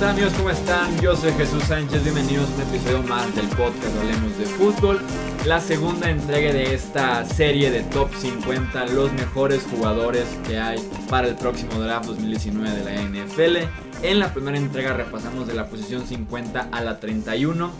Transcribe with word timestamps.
tal 0.00 0.10
amigos? 0.10 0.32
¿Cómo 0.32 0.48
están? 0.48 0.98
Yo 1.02 1.14
soy 1.14 1.30
Jesús 1.32 1.62
Sánchez, 1.64 2.02
bienvenidos 2.02 2.48
a 2.48 2.54
un 2.54 2.62
episodio 2.62 3.02
más 3.02 3.36
del 3.36 3.46
podcast 3.48 3.94
Hablemos 3.98 4.38
de 4.38 4.46
Fútbol, 4.46 4.98
la 5.44 5.60
segunda 5.60 6.08
entrega 6.08 6.54
de 6.54 6.74
esta 6.74 7.22
serie 7.26 7.70
de 7.70 7.82
Top 7.82 8.08
50, 8.14 8.86
los 8.86 9.12
mejores 9.12 9.62
jugadores 9.70 10.24
que 10.46 10.58
hay 10.58 10.78
para 11.10 11.28
el 11.28 11.34
próximo 11.34 11.78
draft 11.80 12.06
2019 12.06 12.70
de 12.78 12.84
la 12.84 13.02
NFL. 13.02 13.56
En 14.02 14.18
la 14.20 14.32
primera 14.32 14.56
entrega 14.56 14.94
repasamos 14.94 15.46
de 15.46 15.52
la 15.52 15.68
posición 15.68 16.06
50 16.06 16.70
a 16.72 16.80
la 16.80 16.98
31 16.98 17.70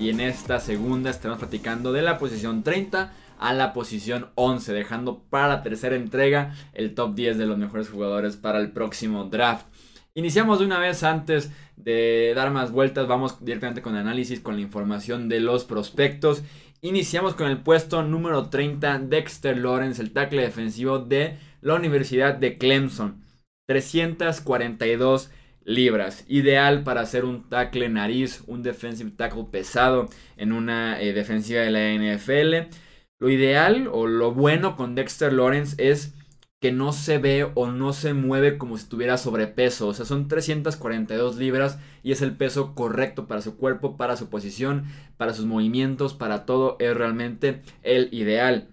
y 0.00 0.10
en 0.10 0.18
esta 0.18 0.58
segunda 0.58 1.10
estamos 1.10 1.38
platicando 1.38 1.92
de 1.92 2.02
la 2.02 2.18
posición 2.18 2.64
30 2.64 3.12
a 3.38 3.52
la 3.52 3.72
posición 3.72 4.30
11, 4.34 4.72
dejando 4.72 5.20
para 5.30 5.46
la 5.46 5.62
tercera 5.62 5.94
entrega 5.94 6.56
el 6.74 6.96
top 6.96 7.14
10 7.14 7.38
de 7.38 7.46
los 7.46 7.56
mejores 7.56 7.88
jugadores 7.88 8.36
para 8.36 8.58
el 8.58 8.72
próximo 8.72 9.26
draft. 9.26 9.66
Iniciamos 10.14 10.58
de 10.58 10.66
una 10.66 10.78
vez 10.78 11.02
antes 11.02 11.50
de 11.76 12.32
dar 12.34 12.50
más 12.50 12.72
vueltas, 12.72 13.06
vamos 13.06 13.44
directamente 13.44 13.82
con 13.82 13.94
el 13.94 14.00
análisis, 14.00 14.40
con 14.40 14.56
la 14.56 14.62
información 14.62 15.28
de 15.28 15.40
los 15.40 15.64
prospectos. 15.64 16.42
Iniciamos 16.80 17.34
con 17.34 17.48
el 17.48 17.58
puesto 17.58 18.02
número 18.02 18.50
30, 18.50 18.98
Dexter 19.00 19.56
Lawrence, 19.58 20.00
el 20.00 20.12
tackle 20.12 20.42
defensivo 20.42 20.98
de 20.98 21.36
la 21.60 21.74
Universidad 21.74 22.34
de 22.34 22.58
Clemson. 22.58 23.22
342 23.68 25.30
libras, 25.64 26.24
ideal 26.28 26.82
para 26.82 27.02
hacer 27.02 27.24
un 27.24 27.48
tackle 27.48 27.88
nariz, 27.90 28.42
un 28.46 28.62
defensive 28.62 29.10
tackle 29.10 29.44
pesado 29.50 30.08
en 30.36 30.52
una 30.52 31.00
eh, 31.00 31.12
defensiva 31.12 31.60
de 31.60 31.70
la 31.70 31.92
NFL. 31.92 32.74
Lo 33.20 33.28
ideal 33.28 33.88
o 33.92 34.06
lo 34.06 34.32
bueno 34.32 34.76
con 34.76 34.94
Dexter 34.94 35.32
Lawrence 35.32 35.76
es 35.78 36.14
que 36.60 36.72
no 36.72 36.92
se 36.92 37.18
ve 37.18 37.50
o 37.54 37.70
no 37.70 37.92
se 37.92 38.14
mueve 38.14 38.58
como 38.58 38.76
si 38.76 38.82
estuviera 38.84 39.16
sobrepeso. 39.16 39.88
O 39.88 39.94
sea, 39.94 40.04
son 40.04 40.28
342 40.28 41.36
libras 41.36 41.78
y 42.02 42.12
es 42.12 42.20
el 42.20 42.36
peso 42.36 42.74
correcto 42.74 43.26
para 43.26 43.42
su 43.42 43.56
cuerpo, 43.56 43.96
para 43.96 44.16
su 44.16 44.28
posición, 44.28 44.84
para 45.16 45.34
sus 45.34 45.46
movimientos, 45.46 46.14
para 46.14 46.46
todo. 46.46 46.76
Es 46.80 46.96
realmente 46.96 47.62
el 47.82 48.08
ideal. 48.12 48.68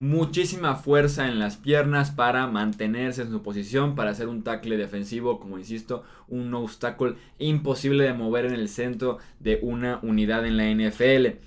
Muchísima 0.00 0.76
fuerza 0.76 1.26
en 1.26 1.40
las 1.40 1.56
piernas 1.56 2.12
para 2.12 2.46
mantenerse 2.46 3.22
en 3.22 3.32
su 3.32 3.42
posición, 3.42 3.96
para 3.96 4.12
hacer 4.12 4.28
un 4.28 4.44
tackle 4.44 4.76
defensivo, 4.76 5.40
como 5.40 5.58
insisto, 5.58 6.04
un 6.28 6.54
obstáculo 6.54 7.16
imposible 7.40 8.04
de 8.04 8.12
mover 8.12 8.44
en 8.44 8.54
el 8.54 8.68
centro 8.68 9.18
de 9.40 9.58
una 9.60 9.98
unidad 10.02 10.46
en 10.46 10.56
la 10.56 10.70
NFL. 10.70 11.40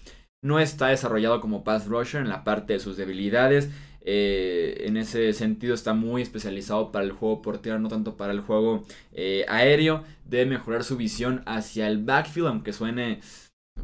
No 0.44 0.60
está 0.60 0.88
desarrollado 0.88 1.40
como 1.40 1.64
pass 1.64 1.86
rusher 1.88 2.20
en 2.20 2.28
la 2.28 2.44
parte 2.44 2.74
de 2.74 2.80
sus 2.80 2.98
debilidades 2.98 3.70
eh, 4.04 4.86
en 4.88 4.98
ese 4.98 5.32
sentido 5.34 5.76
está 5.76 5.94
muy 5.94 6.22
especializado 6.22 6.92
para 6.92 7.06
el 7.06 7.12
juego 7.12 7.42
por 7.42 7.60
tierra, 7.60 7.80
no 7.80 7.88
tanto 7.88 8.18
para 8.18 8.34
el 8.34 8.42
juego 8.42 8.84
eh, 9.14 9.46
aéreo. 9.48 10.04
Debe 10.26 10.46
mejorar 10.46 10.84
su 10.84 10.98
visión 10.98 11.44
hacia 11.46 11.88
el 11.88 12.04
backfield, 12.04 12.48
aunque 12.48 12.74
suene 12.74 13.20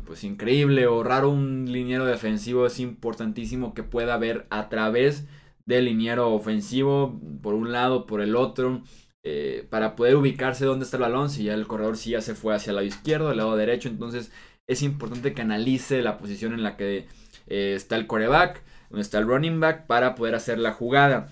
pues 0.05 0.23
increíble 0.23 0.87
o 0.87 1.03
raro 1.03 1.29
un 1.29 1.71
liniero 1.71 2.05
defensivo. 2.05 2.65
Es 2.65 2.79
importantísimo 2.79 3.73
que 3.73 3.83
pueda 3.83 4.17
ver 4.17 4.47
a 4.49 4.69
través 4.69 5.25
del 5.65 5.85
liniero 5.85 6.33
ofensivo, 6.33 7.19
por 7.41 7.53
un 7.53 7.71
lado, 7.71 8.05
por 8.05 8.21
el 8.21 8.35
otro. 8.35 8.81
Eh, 9.23 9.67
para 9.69 9.95
poder 9.95 10.15
ubicarse 10.15 10.65
dónde 10.65 10.85
está 10.85 10.97
el 10.97 11.03
balón, 11.03 11.29
si 11.29 11.43
ya 11.43 11.53
el 11.53 11.67
corredor 11.67 11.97
sí 11.97 12.11
ya 12.11 12.21
se 12.21 12.33
fue 12.33 12.55
hacia 12.55 12.71
el 12.71 12.77
lado 12.77 12.87
izquierdo, 12.87 13.31
el 13.31 13.37
lado 13.37 13.57
derecho, 13.57 13.89
entonces 13.89 14.31
es 14.67 14.81
importante 14.83 15.33
que 15.33 15.41
analice 15.41 16.02
la 16.02 16.17
posición 16.17 16.53
en 16.53 16.63
la 16.63 16.77
que 16.77 17.07
está 17.47 17.97
el 17.97 18.07
coreback, 18.07 18.63
donde 18.89 19.02
está 19.02 19.19
el 19.19 19.27
running 19.27 19.59
back 19.59 19.88
para 19.88 20.16
poder 20.16 20.35
hacer 20.35 20.59
la 20.59 20.73
jugada. 20.73 21.30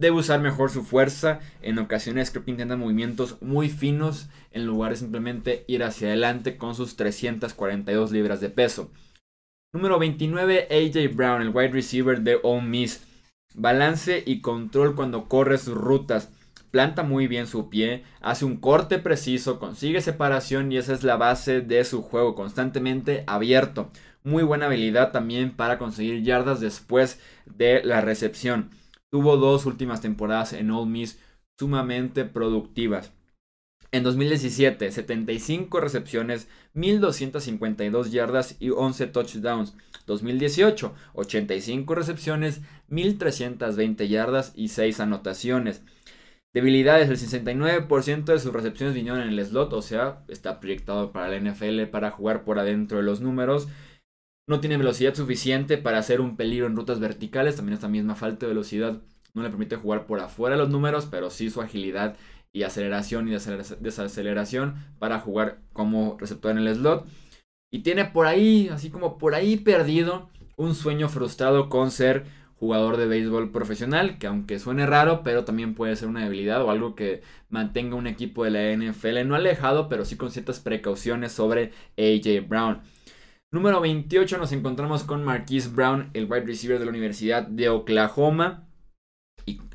Debe 0.00 0.16
usar 0.16 0.40
mejor 0.40 0.70
su 0.70 0.84
fuerza. 0.84 1.40
En 1.60 1.78
ocasiones 1.78 2.30
creo 2.30 2.44
que 2.44 2.52
intenta 2.52 2.76
movimientos 2.76 3.40
muy 3.42 3.68
finos 3.68 4.28
en 4.52 4.64
lugar 4.64 4.92
de 4.92 4.98
simplemente 4.98 5.64
ir 5.66 5.82
hacia 5.82 6.08
adelante 6.08 6.56
con 6.56 6.74
sus 6.76 6.96
342 6.96 8.12
libras 8.12 8.40
de 8.40 8.48
peso. 8.48 8.90
Número 9.72 9.98
29, 9.98 10.68
AJ 10.70 11.14
Brown, 11.14 11.42
el 11.42 11.50
wide 11.50 11.72
receiver 11.72 12.20
de 12.20 12.38
Ole 12.42 12.62
Miss. 12.62 13.04
Balance 13.54 14.22
y 14.24 14.40
control 14.40 14.94
cuando 14.94 15.28
corre 15.28 15.58
sus 15.58 15.74
rutas. 15.74 16.30
Planta 16.70 17.02
muy 17.02 17.26
bien 17.26 17.46
su 17.46 17.70
pie, 17.70 18.04
hace 18.20 18.44
un 18.44 18.58
corte 18.58 18.98
preciso, 18.98 19.58
consigue 19.58 20.02
separación 20.02 20.70
y 20.70 20.76
esa 20.76 20.92
es 20.92 21.02
la 21.02 21.16
base 21.16 21.62
de 21.62 21.82
su 21.84 22.02
juego, 22.02 22.34
constantemente 22.34 23.24
abierto. 23.26 23.90
Muy 24.28 24.42
buena 24.42 24.66
habilidad 24.66 25.10
también 25.10 25.56
para 25.56 25.78
conseguir 25.78 26.22
yardas 26.22 26.60
después 26.60 27.18
de 27.46 27.82
la 27.82 28.02
recepción. 28.02 28.68
Tuvo 29.10 29.38
dos 29.38 29.64
últimas 29.64 30.02
temporadas 30.02 30.52
en 30.52 30.70
Ole 30.70 30.90
Miss 30.90 31.18
sumamente 31.58 32.26
productivas. 32.26 33.10
En 33.90 34.02
2017, 34.02 34.92
75 34.92 35.80
recepciones, 35.80 36.46
1252 36.74 38.12
yardas 38.12 38.56
y 38.60 38.68
11 38.68 39.06
touchdowns. 39.06 39.74
2018, 40.06 40.94
85 41.14 41.94
recepciones, 41.94 42.60
1320 42.88 44.08
yardas 44.08 44.52
y 44.54 44.68
6 44.68 45.00
anotaciones. 45.00 45.80
Debilidades, 46.52 47.08
el 47.08 47.16
69% 47.16 48.24
de 48.24 48.38
sus 48.38 48.52
recepciones 48.52 48.94
vinieron 48.94 49.22
en 49.22 49.30
el 49.30 49.42
slot, 49.42 49.72
o 49.72 49.80
sea, 49.80 50.22
está 50.28 50.60
proyectado 50.60 51.12
para 51.12 51.28
la 51.28 51.40
NFL 51.40 51.84
para 51.84 52.10
jugar 52.10 52.44
por 52.44 52.58
adentro 52.58 52.98
de 52.98 53.04
los 53.04 53.22
números. 53.22 53.68
No 54.48 54.60
tiene 54.60 54.78
velocidad 54.78 55.14
suficiente 55.14 55.78
para 55.78 55.98
hacer 55.98 56.20
un 56.20 56.36
peligro 56.36 56.66
en 56.66 56.74
rutas 56.74 56.98
verticales. 56.98 57.54
También 57.54 57.74
esta 57.74 57.86
misma 57.86 58.16
falta 58.16 58.46
de 58.46 58.52
velocidad 58.52 59.00
no 59.34 59.42
le 59.42 59.50
permite 59.50 59.76
jugar 59.76 60.06
por 60.06 60.18
afuera 60.20 60.56
los 60.56 60.70
números, 60.70 61.06
pero 61.06 61.30
sí 61.30 61.50
su 61.50 61.60
agilidad 61.60 62.16
y 62.52 62.62
aceleración 62.62 63.28
y 63.28 63.32
desaceleración 63.32 64.74
para 64.98 65.20
jugar 65.20 65.60
como 65.72 66.16
receptor 66.18 66.50
en 66.50 66.58
el 66.58 66.74
slot. 66.74 67.06
Y 67.70 67.80
tiene 67.80 68.06
por 68.06 68.26
ahí, 68.26 68.68
así 68.72 68.90
como 68.90 69.18
por 69.18 69.34
ahí 69.34 69.58
perdido, 69.58 70.30
un 70.56 70.74
sueño 70.74 71.08
frustrado 71.08 71.68
con 71.68 71.90
ser 71.90 72.24
jugador 72.58 72.96
de 72.96 73.06
béisbol 73.06 73.52
profesional, 73.52 74.18
que 74.18 74.26
aunque 74.26 74.58
suene 74.58 74.86
raro, 74.86 75.22
pero 75.22 75.44
también 75.44 75.74
puede 75.74 75.94
ser 75.94 76.08
una 76.08 76.24
debilidad 76.24 76.62
o 76.62 76.70
algo 76.70 76.94
que 76.94 77.22
mantenga 77.50 77.94
un 77.94 78.06
equipo 78.06 78.44
de 78.44 78.50
la 78.50 78.72
NFL 78.72 79.28
no 79.28 79.36
alejado, 79.36 79.88
pero 79.88 80.04
sí 80.04 80.16
con 80.16 80.30
ciertas 80.32 80.58
precauciones 80.58 81.32
sobre 81.32 81.72
AJ 81.96 82.48
Brown. 82.48 82.80
Número 83.50 83.80
28 83.80 84.36
nos 84.36 84.52
encontramos 84.52 85.04
con 85.04 85.24
Marquise 85.24 85.70
Brown, 85.70 86.10
el 86.12 86.30
wide 86.30 86.44
receiver 86.44 86.78
de 86.78 86.84
la 86.84 86.90
Universidad 86.90 87.46
de 87.46 87.70
Oklahoma. 87.70 88.68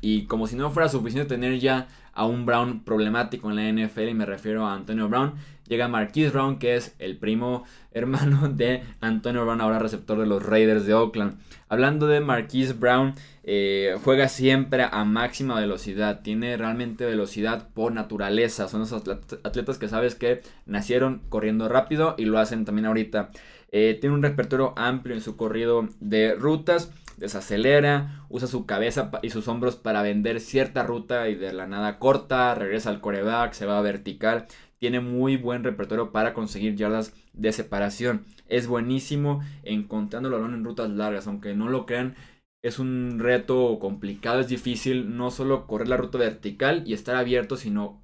Y, 0.00 0.26
como 0.26 0.46
si 0.46 0.54
no 0.54 0.70
fuera 0.70 0.88
suficiente 0.88 1.34
tener 1.34 1.58
ya 1.58 1.88
a 2.12 2.24
un 2.24 2.46
Brown 2.46 2.84
problemático 2.84 3.50
en 3.50 3.56
la 3.56 3.86
NFL, 3.86 4.10
y 4.10 4.14
me 4.14 4.26
refiero 4.26 4.64
a 4.64 4.74
Antonio 4.74 5.08
Brown, 5.08 5.34
llega 5.66 5.88
Marquise 5.88 6.30
Brown, 6.30 6.60
que 6.60 6.76
es 6.76 6.94
el 7.00 7.16
primo 7.16 7.64
hermano 7.90 8.48
de 8.54 8.84
Antonio 9.00 9.44
Brown, 9.44 9.60
ahora 9.60 9.80
receptor 9.80 10.20
de 10.20 10.26
los 10.26 10.46
Raiders 10.46 10.86
de 10.86 10.94
Oakland. 10.94 11.36
Hablando 11.68 12.06
de 12.06 12.20
Marquise 12.20 12.74
Brown, 12.74 13.14
eh, 13.42 13.98
juega 14.04 14.28
siempre 14.28 14.86
a 14.88 15.04
máxima 15.04 15.58
velocidad, 15.58 16.20
tiene 16.22 16.56
realmente 16.56 17.04
velocidad 17.06 17.70
por 17.74 17.90
naturaleza. 17.90 18.68
Son 18.68 18.82
esos 18.82 19.02
atletas 19.42 19.78
que 19.78 19.88
sabes 19.88 20.14
que 20.14 20.42
nacieron 20.66 21.22
corriendo 21.28 21.68
rápido 21.68 22.14
y 22.16 22.26
lo 22.26 22.38
hacen 22.38 22.64
también 22.64 22.86
ahorita. 22.86 23.30
Eh, 23.76 23.98
tiene 24.00 24.14
un 24.14 24.22
repertorio 24.22 24.72
amplio 24.76 25.16
en 25.16 25.20
su 25.20 25.36
corrido 25.36 25.88
de 25.98 26.36
rutas. 26.36 26.92
Desacelera, 27.16 28.24
usa 28.28 28.46
su 28.46 28.66
cabeza 28.66 29.10
y 29.20 29.30
sus 29.30 29.48
hombros 29.48 29.74
para 29.74 30.00
vender 30.00 30.38
cierta 30.38 30.84
ruta 30.84 31.28
y 31.28 31.34
de 31.34 31.52
la 31.52 31.66
nada 31.66 31.98
corta, 31.98 32.54
regresa 32.54 32.90
al 32.90 33.00
coreback, 33.00 33.52
se 33.52 33.66
va 33.66 33.76
a 33.76 33.82
vertical. 33.82 34.46
Tiene 34.78 35.00
muy 35.00 35.36
buen 35.36 35.64
repertorio 35.64 36.12
para 36.12 36.34
conseguir 36.34 36.76
yardas 36.76 37.14
de 37.32 37.50
separación. 37.50 38.24
Es 38.46 38.68
buenísimo 38.68 39.42
encontrando 39.64 40.28
el 40.28 40.34
balón 40.34 40.54
en 40.54 40.64
rutas 40.64 40.90
largas, 40.90 41.26
aunque 41.26 41.54
no 41.54 41.68
lo 41.68 41.84
crean. 41.84 42.14
Es 42.62 42.78
un 42.78 43.18
reto 43.18 43.80
complicado, 43.80 44.38
es 44.38 44.46
difícil 44.46 45.16
no 45.16 45.32
solo 45.32 45.66
correr 45.66 45.88
la 45.88 45.96
ruta 45.96 46.18
vertical 46.18 46.84
y 46.86 46.92
estar 46.92 47.16
abierto, 47.16 47.56
sino 47.56 48.00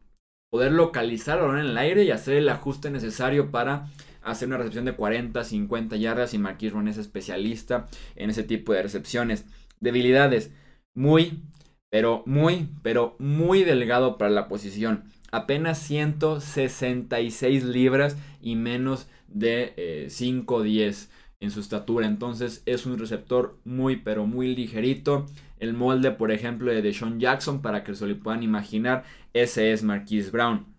poder 0.51 0.73
localizar 0.73 1.39
el 1.39 1.45
balón 1.45 1.61
en 1.61 1.67
el 1.67 1.79
aire 1.79 2.03
y 2.03 2.11
hacer 2.11 2.35
el 2.35 2.49
ajuste 2.49 2.91
necesario 2.91 3.53
para 3.53 3.87
hacer 4.23 4.49
una 4.49 4.59
recepción 4.59 4.85
de 4.85 4.95
40, 4.95 5.43
50 5.43 5.97
yardas 5.97 6.35
y 6.35 6.39
Marquis 6.39 6.73
Ron 6.73 6.89
es 6.89 6.99
especialista 6.99 7.87
en 8.17 8.31
ese 8.31 8.43
tipo 8.43 8.73
de 8.73 8.83
recepciones. 8.83 9.45
Debilidades, 9.81 10.53
muy, 10.95 11.43
pero 11.91 12.23
muy, 12.27 12.69
pero 12.83 13.17
muy 13.19 13.65
delgado 13.65 14.19
para 14.19 14.31
la 14.31 14.49
posición. 14.49 15.05
Apenas 15.33 15.79
166 15.79 17.65
libras 17.65 18.17
y 18.41 18.57
menos 18.57 19.09
de 19.29 19.75
eh, 19.77 20.07
5 20.11 20.63
10 20.63 21.11
en 21.41 21.51
su 21.51 21.61
estatura. 21.61 22.07
Entonces 22.07 22.63
es 22.67 22.87
un 22.87 22.99
receptor 22.99 23.59
muy, 23.65 23.97
pero 23.97 24.27
muy 24.27 24.55
ligerito. 24.55 25.27
El 25.59 25.75
molde, 25.75 26.11
por 26.11 26.33
ejemplo, 26.33 26.71
de 26.71 26.83
Deshaun 26.83 27.21
Jackson, 27.21 27.63
para 27.63 27.85
que 27.85 27.95
se 27.95 28.07
lo 28.07 28.19
puedan 28.19 28.43
imaginar, 28.43 29.05
ese 29.35 29.73
es 29.73 29.83
Marquise 29.83 30.31
Brown 30.31 30.70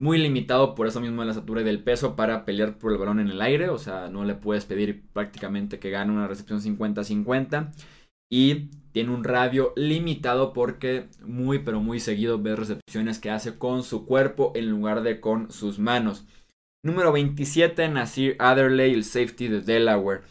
muy 0.00 0.18
limitado 0.18 0.74
por 0.74 0.86
eso 0.86 1.00
mismo 1.00 1.22
de 1.22 1.26
la 1.26 1.32
estatura 1.32 1.60
y 1.60 1.64
del 1.64 1.82
peso 1.82 2.16
para 2.16 2.44
pelear 2.44 2.78
por 2.78 2.90
el 2.90 2.98
balón 2.98 3.20
en 3.20 3.28
el 3.28 3.42
aire. 3.42 3.68
O 3.68 3.78
sea, 3.78 4.08
no 4.08 4.24
le 4.24 4.34
puedes 4.34 4.64
pedir 4.64 5.04
prácticamente 5.12 5.78
que 5.78 5.90
gane 5.90 6.12
una 6.12 6.26
recepción 6.26 6.60
50-50. 6.60 7.72
y 8.32 8.70
tiene 8.92 9.10
un 9.10 9.24
radio 9.24 9.72
limitado 9.76 10.52
porque 10.52 11.08
muy 11.22 11.60
pero 11.60 11.80
muy 11.80 12.00
seguido 12.00 12.40
ve 12.40 12.56
recepciones 12.56 13.18
que 13.18 13.30
hace 13.30 13.56
con 13.56 13.82
su 13.84 14.04
cuerpo 14.06 14.52
en 14.56 14.68
lugar 14.70 15.02
de 15.02 15.20
con 15.20 15.52
sus 15.52 15.78
manos. 15.78 16.24
Número 16.82 17.12
27, 17.12 17.88
Nasir 17.88 18.36
Adderley, 18.38 18.94
el 18.94 19.04
safety 19.04 19.48
de 19.48 19.60
Delaware. 19.60 20.22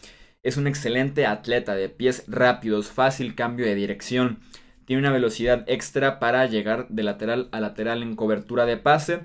Es 0.41 0.57
un 0.57 0.67
excelente 0.67 1.25
atleta 1.25 1.75
de 1.75 1.89
pies 1.89 2.23
rápidos, 2.27 2.89
fácil 2.89 3.35
cambio 3.35 3.65
de 3.65 3.75
dirección. 3.75 4.39
Tiene 4.85 5.01
una 5.01 5.11
velocidad 5.11 5.63
extra 5.67 6.19
para 6.19 6.45
llegar 6.47 6.87
de 6.89 7.03
lateral 7.03 7.49
a 7.51 7.59
lateral 7.59 8.01
en 8.01 8.15
cobertura 8.15 8.65
de 8.65 8.77
pase. 8.77 9.21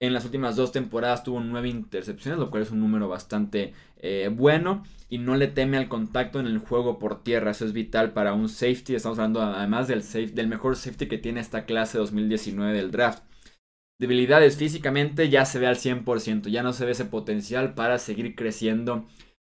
En 0.00 0.12
las 0.12 0.24
últimas 0.24 0.54
dos 0.54 0.70
temporadas 0.70 1.24
tuvo 1.24 1.40
nueve 1.40 1.68
intercepciones, 1.68 2.38
lo 2.38 2.50
cual 2.50 2.62
es 2.62 2.70
un 2.70 2.80
número 2.80 3.08
bastante 3.08 3.74
eh, 3.96 4.30
bueno. 4.32 4.84
Y 5.08 5.18
no 5.18 5.36
le 5.36 5.48
teme 5.48 5.76
al 5.76 5.88
contacto 5.88 6.38
en 6.38 6.46
el 6.46 6.58
juego 6.58 6.98
por 6.98 7.22
tierra. 7.22 7.50
Eso 7.50 7.64
es 7.64 7.72
vital 7.72 8.12
para 8.12 8.34
un 8.34 8.48
safety. 8.48 8.94
Estamos 8.94 9.18
hablando 9.18 9.42
además 9.42 9.88
del, 9.88 10.02
del 10.34 10.46
mejor 10.46 10.76
safety 10.76 11.08
que 11.08 11.18
tiene 11.18 11.40
esta 11.40 11.64
clase 11.64 11.98
2019 11.98 12.72
del 12.72 12.90
draft 12.90 13.22
debilidades 13.98 14.56
físicamente 14.56 15.28
ya 15.28 15.44
se 15.44 15.58
ve 15.58 15.66
al 15.66 15.76
100%, 15.76 16.48
ya 16.48 16.62
no 16.62 16.72
se 16.72 16.84
ve 16.84 16.92
ese 16.92 17.04
potencial 17.04 17.74
para 17.74 17.98
seguir 17.98 18.34
creciendo 18.34 19.06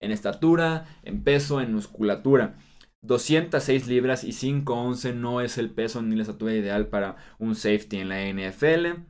en 0.02 0.12
estatura, 0.12 0.86
en 1.04 1.24
peso, 1.24 1.62
en 1.62 1.74
musculatura. 1.74 2.56
206 3.02 3.88
libras 3.88 4.24
y 4.24 4.32
511 4.32 5.14
no 5.14 5.42
es 5.42 5.58
el 5.58 5.70
peso 5.70 6.02
ni 6.02 6.16
la 6.16 6.24
estatura 6.24 6.54
ideal 6.54 6.88
para 6.88 7.18
un 7.38 7.56
safety 7.56 7.98
en 7.98 8.10
la 8.10 8.22
NFL. 8.30 9.04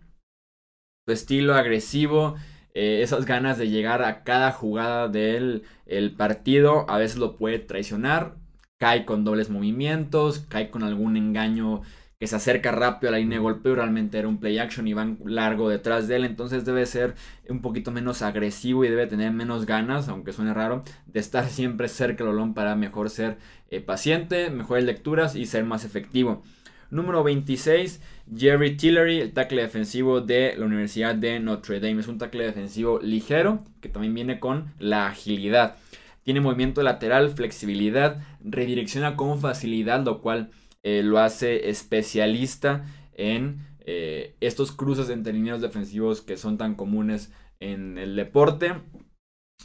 Su 1.06 1.12
estilo 1.12 1.56
agresivo, 1.56 2.36
eh, 2.74 3.02
esas 3.04 3.26
ganas 3.26 3.58
de 3.58 3.70
llegar 3.70 4.02
a 4.04 4.24
cada 4.24 4.54
jugada 4.54 5.10
del 5.10 5.64
el 5.86 6.16
partido, 6.16 6.90
a 6.90 6.98
veces 6.98 7.18
lo 7.18 7.36
puede 7.36 7.60
traicionar. 7.60 8.38
Cae 8.78 9.04
con 9.04 9.26
dobles 9.26 9.50
movimientos, 9.50 10.40
cae 10.48 10.70
con 10.70 10.82
algún 10.82 11.18
engaño 11.18 11.82
que 12.20 12.28
se 12.28 12.38
acerca 12.38 12.72
rápido 12.72 13.10
a 13.10 13.12
la 13.12 13.18
línea 13.18 13.38
de 13.38 13.44
golpeo, 13.44 13.76
realmente 13.76 14.18
era 14.18 14.30
un 14.30 14.40
play 14.40 14.58
action 14.60 14.88
y 14.88 14.94
van 14.94 15.18
largo 15.26 15.68
detrás 15.68 16.08
de 16.08 16.16
él, 16.16 16.24
entonces 16.24 16.64
debe 16.64 16.86
ser 16.86 17.16
un 17.50 17.62
poquito 17.62 17.92
menos 17.92 18.22
agresivo 18.22 18.86
y 18.86 18.90
debe 18.90 19.08
tener 19.08 19.34
menos 19.34 19.66
ganas, 19.66 20.08
aunque 20.08 20.32
suene 20.32 20.54
raro, 20.54 20.84
de 21.06 21.20
estar 21.20 21.50
siempre 21.50 21.90
cerca 21.90 22.24
del 22.24 22.32
balón 22.34 22.54
para 22.54 22.76
mejor 22.78 23.10
ser 23.10 23.40
eh, 23.70 23.82
paciente, 23.82 24.50
mejores 24.50 24.86
lecturas 24.86 25.36
y 25.36 25.46
ser 25.48 25.66
más 25.66 25.84
efectivo. 25.84 26.44
Número 26.94 27.24
26, 27.24 28.02
Jerry 28.38 28.78
Tillery, 28.78 29.20
el 29.20 29.34
tackle 29.34 29.64
defensivo 29.64 30.22
de 30.22 30.54
la 30.56 30.68
Universidad 30.68 31.16
de 31.16 31.40
Notre 31.40 31.80
Dame. 31.80 32.02
Es 32.02 32.08
un 32.08 32.20
tackle 32.20 32.44
defensivo 32.44 33.00
ligero 33.00 33.64
que 33.82 33.90
también 33.90 34.14
viene 34.14 34.40
con 34.40 34.72
la 34.78 35.08
agilidad. 35.08 35.76
Tiene 36.22 36.40
movimiento 36.40 36.84
lateral, 36.84 37.32
flexibilidad, 37.32 38.22
redirecciona 38.44 39.16
con 39.16 39.42
facilidad, 39.42 40.06
lo 40.06 40.22
cual 40.22 40.52
eh, 40.84 41.02
lo 41.02 41.18
hace 41.18 41.72
especialista 41.72 42.86
en 43.14 43.66
eh, 43.80 44.36
estos 44.40 44.72
cruces 44.72 45.10
entre 45.10 45.34
lineos 45.34 45.62
defensivos 45.62 46.22
que 46.22 46.38
son 46.38 46.60
tan 46.60 46.76
comunes 46.76 47.34
en 47.60 47.98
el 47.98 48.16
deporte 48.16 48.72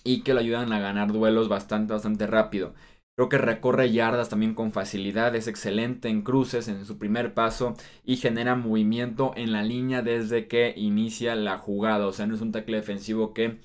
y 0.03 0.23
que 0.23 0.33
lo 0.33 0.41
ayudan 0.41 0.73
a 0.73 0.81
ganar 0.81 1.13
duelos 1.13 1.51
bastante, 1.51 1.93
bastante 1.93 2.27
rápido. 2.27 2.73
Creo 3.19 3.29
que 3.29 3.39
recorre 3.39 3.91
yardas 3.91 4.29
también 4.29 4.55
con 4.55 4.71
facilidad, 4.71 5.35
es 5.35 5.49
excelente 5.49 6.09
en 6.09 6.23
cruces 6.23 6.69
en 6.69 6.87
su 6.87 6.99
primer 6.99 7.35
paso 7.35 7.75
y 8.05 8.19
genera 8.19 8.55
movimiento 8.55 9.33
en 9.35 9.51
la 9.51 9.65
línea 9.65 10.03
desde 10.03 10.47
que 10.47 10.73
inicia 10.77 11.35
la 11.35 11.59
jugada. 11.59 12.07
O 12.07 12.13
sea, 12.13 12.29
no 12.29 12.37
es 12.37 12.41
un 12.43 12.53
tackle 12.53 12.77
defensivo 12.77 13.35
que 13.35 13.59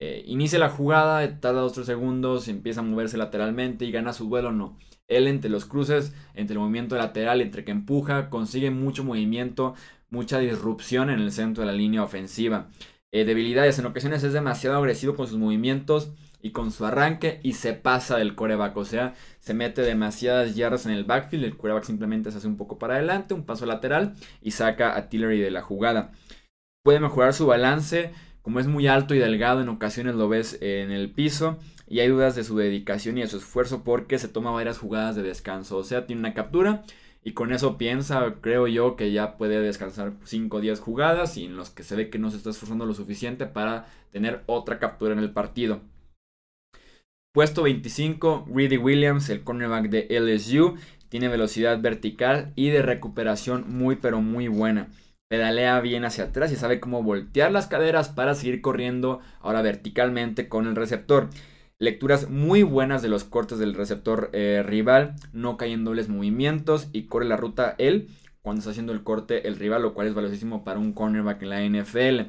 eh, 0.00 0.22
inicia 0.26 0.58
la 0.58 0.68
jugada, 0.68 1.40
tarda 1.40 1.62
2 1.62 1.76
segundos, 1.86 2.46
empieza 2.48 2.80
a 2.80 2.82
moverse 2.82 3.16
lateralmente 3.16 3.86
y 3.86 3.90
gana 3.90 4.12
su 4.12 4.28
duelo, 4.28 4.52
no. 4.52 4.76
Él 5.08 5.28
entre 5.28 5.48
los 5.48 5.64
cruces, 5.64 6.14
entre 6.34 6.52
el 6.52 6.60
movimiento 6.60 6.98
lateral, 6.98 7.40
entre 7.40 7.64
que 7.64 7.70
empuja, 7.70 8.28
consigue 8.28 8.70
mucho 8.70 9.02
movimiento, 9.02 9.72
mucha 10.10 10.40
disrupción 10.40 11.08
en 11.08 11.20
el 11.20 11.32
centro 11.32 11.62
de 11.62 11.68
la 11.68 11.72
línea 11.72 12.02
ofensiva. 12.02 12.68
Eh, 13.12 13.24
debilidades, 13.24 13.78
en 13.78 13.86
ocasiones 13.86 14.22
es 14.24 14.34
demasiado 14.34 14.76
agresivo 14.76 15.16
con 15.16 15.26
sus 15.26 15.38
movimientos 15.38 16.12
y 16.42 16.52
con 16.52 16.70
su 16.70 16.84
arranque 16.84 17.40
y 17.42 17.54
se 17.54 17.72
pasa 17.72 18.16
del 18.16 18.34
coreback, 18.34 18.76
o 18.76 18.84
sea, 18.84 19.14
se 19.38 19.54
mete 19.54 19.82
demasiadas 19.82 20.54
yardas 20.54 20.86
en 20.86 20.92
el 20.92 21.04
backfield, 21.04 21.44
el 21.44 21.56
coreback 21.56 21.84
simplemente 21.84 22.30
se 22.30 22.38
hace 22.38 22.46
un 22.46 22.56
poco 22.56 22.78
para 22.78 22.94
adelante, 22.94 23.34
un 23.34 23.44
paso 23.44 23.66
lateral 23.66 24.14
y 24.40 24.52
saca 24.52 24.96
a 24.96 25.08
Tillery 25.08 25.40
de 25.40 25.50
la 25.50 25.62
jugada. 25.62 26.12
Puede 26.82 27.00
mejorar 27.00 27.34
su 27.34 27.46
balance, 27.46 28.12
como 28.42 28.60
es 28.60 28.66
muy 28.66 28.86
alto 28.86 29.14
y 29.14 29.18
delgado, 29.18 29.60
en 29.60 29.68
ocasiones 29.68 30.14
lo 30.14 30.28
ves 30.28 30.58
en 30.60 30.90
el 30.90 31.10
piso 31.10 31.58
y 31.86 32.00
hay 32.00 32.08
dudas 32.08 32.36
de 32.36 32.44
su 32.44 32.56
dedicación 32.56 33.18
y 33.18 33.22
de 33.22 33.26
su 33.26 33.38
esfuerzo 33.38 33.84
porque 33.84 34.18
se 34.18 34.28
toma 34.28 34.50
varias 34.52 34.78
jugadas 34.78 35.16
de 35.16 35.22
descanso. 35.22 35.76
O 35.76 35.84
sea, 35.84 36.06
tiene 36.06 36.20
una 36.20 36.34
captura 36.34 36.84
y 37.22 37.32
con 37.32 37.52
eso 37.52 37.76
piensa, 37.76 38.36
creo 38.40 38.66
yo, 38.66 38.96
que 38.96 39.12
ya 39.12 39.36
puede 39.36 39.60
descansar 39.60 40.14
5 40.24 40.56
o 40.56 40.60
10 40.60 40.80
jugadas 40.80 41.36
y 41.36 41.44
en 41.44 41.56
los 41.56 41.68
que 41.70 41.82
se 41.82 41.96
ve 41.96 42.08
que 42.08 42.18
no 42.18 42.30
se 42.30 42.38
está 42.38 42.50
esforzando 42.50 42.86
lo 42.86 42.94
suficiente 42.94 43.46
para 43.46 43.86
tener 44.10 44.42
otra 44.46 44.78
captura 44.78 45.12
en 45.12 45.18
el 45.18 45.32
partido. 45.32 45.82
Puesto 47.32 47.62
25, 47.62 48.48
Reedy 48.52 48.76
Williams, 48.76 49.30
el 49.30 49.44
cornerback 49.44 49.88
de 49.88 50.08
LSU, 50.10 50.74
tiene 51.08 51.28
velocidad 51.28 51.80
vertical 51.80 52.52
y 52.56 52.70
de 52.70 52.82
recuperación 52.82 53.66
muy 53.68 53.94
pero 53.94 54.20
muy 54.20 54.48
buena. 54.48 54.88
Pedalea 55.28 55.80
bien 55.80 56.04
hacia 56.04 56.24
atrás 56.24 56.50
y 56.50 56.56
sabe 56.56 56.80
cómo 56.80 57.04
voltear 57.04 57.52
las 57.52 57.68
caderas 57.68 58.08
para 58.08 58.34
seguir 58.34 58.60
corriendo 58.60 59.20
ahora 59.38 59.62
verticalmente 59.62 60.48
con 60.48 60.66
el 60.66 60.74
receptor. 60.74 61.30
Lecturas 61.78 62.28
muy 62.28 62.64
buenas 62.64 63.00
de 63.00 63.08
los 63.08 63.22
cortes 63.22 63.60
del 63.60 63.74
receptor 63.74 64.30
eh, 64.32 64.64
rival, 64.66 65.14
no 65.32 65.56
cae 65.56 65.70
en 65.70 65.84
dobles 65.84 66.08
movimientos 66.08 66.88
y 66.92 67.04
corre 67.04 67.26
la 67.26 67.36
ruta 67.36 67.76
él 67.78 68.08
cuando 68.42 68.58
está 68.58 68.72
haciendo 68.72 68.92
el 68.92 69.04
corte 69.04 69.46
el 69.46 69.54
rival, 69.54 69.82
lo 69.82 69.94
cual 69.94 70.08
es 70.08 70.14
valiosísimo 70.14 70.64
para 70.64 70.80
un 70.80 70.92
cornerback 70.94 71.42
en 71.42 71.48
la 71.48 71.62
NFL. 71.62 72.22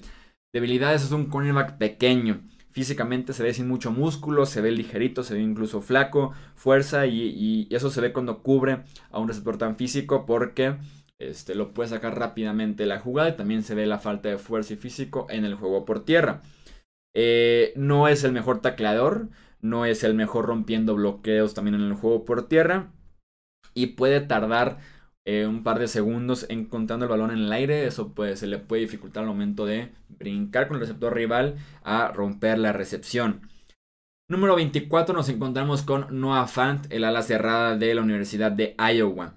Debilidades 0.53 1.01
es 1.01 1.11
un 1.11 1.25
cornerback 1.25 1.79
pequeño. 1.79 2.41
Físicamente 2.71 3.33
se 3.33 3.43
ve 3.43 3.53
sin 3.53 3.67
mucho 3.67 3.91
músculo, 3.91 4.45
se 4.45 4.61
ve 4.61 4.71
ligerito, 4.71 5.23
se 5.23 5.33
ve 5.33 5.41
incluso 5.41 5.81
flaco, 5.81 6.31
fuerza 6.55 7.05
y, 7.05 7.67
eso 7.69 7.89
se 7.89 8.01
ve 8.01 8.13
cuando 8.13 8.41
cubre 8.43 8.83
a 9.11 9.19
un 9.19 9.27
receptor 9.27 9.57
tan 9.57 9.75
físico 9.75 10.25
porque 10.25 10.77
este, 11.19 11.53
lo 11.53 11.73
puede 11.73 11.89
sacar 11.89 12.17
rápidamente 12.17 12.85
la 12.85 12.99
jugada 12.99 13.29
y 13.29 13.35
también 13.35 13.63
se 13.63 13.75
ve 13.75 13.85
la 13.85 13.99
falta 13.99 14.29
de 14.29 14.37
fuerza 14.37 14.73
y 14.73 14.77
físico 14.77 15.27
en 15.29 15.45
el 15.45 15.55
juego 15.55 15.85
por 15.85 16.05
tierra. 16.05 16.41
Eh, 17.13 17.73
no 17.75 18.07
es 18.07 18.23
el 18.23 18.31
mejor 18.31 18.61
tacleador, 18.61 19.29
no 19.59 19.85
es 19.85 20.03
el 20.03 20.13
mejor 20.13 20.45
rompiendo 20.45 20.95
bloqueos 20.95 21.53
también 21.53 21.75
en 21.75 21.81
el 21.81 21.93
juego 21.93 22.25
por 22.25 22.47
tierra. 22.47 22.91
Y 23.73 23.87
puede 23.87 24.21
tardar 24.21 24.79
eh, 25.39 25.47
un 25.47 25.63
par 25.63 25.79
de 25.79 25.87
segundos 25.87 26.45
encontrando 26.49 27.05
el 27.05 27.09
balón 27.11 27.31
en 27.31 27.39
el 27.39 27.51
aire. 27.51 27.85
Eso 27.85 28.13
pues, 28.13 28.39
se 28.39 28.47
le 28.47 28.57
puede 28.57 28.83
dificultar 28.83 29.23
al 29.23 29.29
momento 29.29 29.65
de 29.65 29.91
brincar 30.09 30.67
con 30.67 30.75
el 30.75 30.81
receptor 30.81 31.13
rival 31.15 31.55
a 31.83 32.11
romper 32.11 32.57
la 32.57 32.73
recepción. 32.73 33.47
Número 34.29 34.55
24 34.55 35.13
nos 35.13 35.29
encontramos 35.29 35.83
con 35.83 36.07
Noah 36.19 36.47
Fant, 36.47 36.85
el 36.89 37.03
ala 37.03 37.21
cerrada 37.21 37.77
de 37.77 37.93
la 37.93 38.01
Universidad 38.01 38.51
de 38.51 38.75
Iowa. 38.77 39.35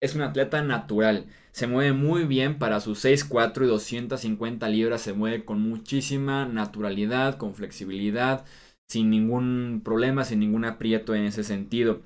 Es 0.00 0.14
un 0.14 0.22
atleta 0.22 0.62
natural 0.62 1.26
se 1.54 1.68
mueve 1.68 1.92
muy 1.92 2.24
bien 2.24 2.58
para 2.58 2.80
sus 2.80 3.04
6'4 3.04 3.62
y 3.62 3.68
250 3.68 4.68
libras. 4.68 5.02
Se 5.02 5.12
mueve 5.12 5.44
con 5.44 5.60
muchísima 5.60 6.46
naturalidad, 6.46 7.36
con 7.36 7.54
flexibilidad, 7.54 8.44
sin 8.88 9.08
ningún 9.08 9.80
problema, 9.84 10.24
sin 10.24 10.40
ningún 10.40 10.64
aprieto 10.64 11.14
en 11.14 11.22
ese 11.22 11.44
sentido. 11.44 12.02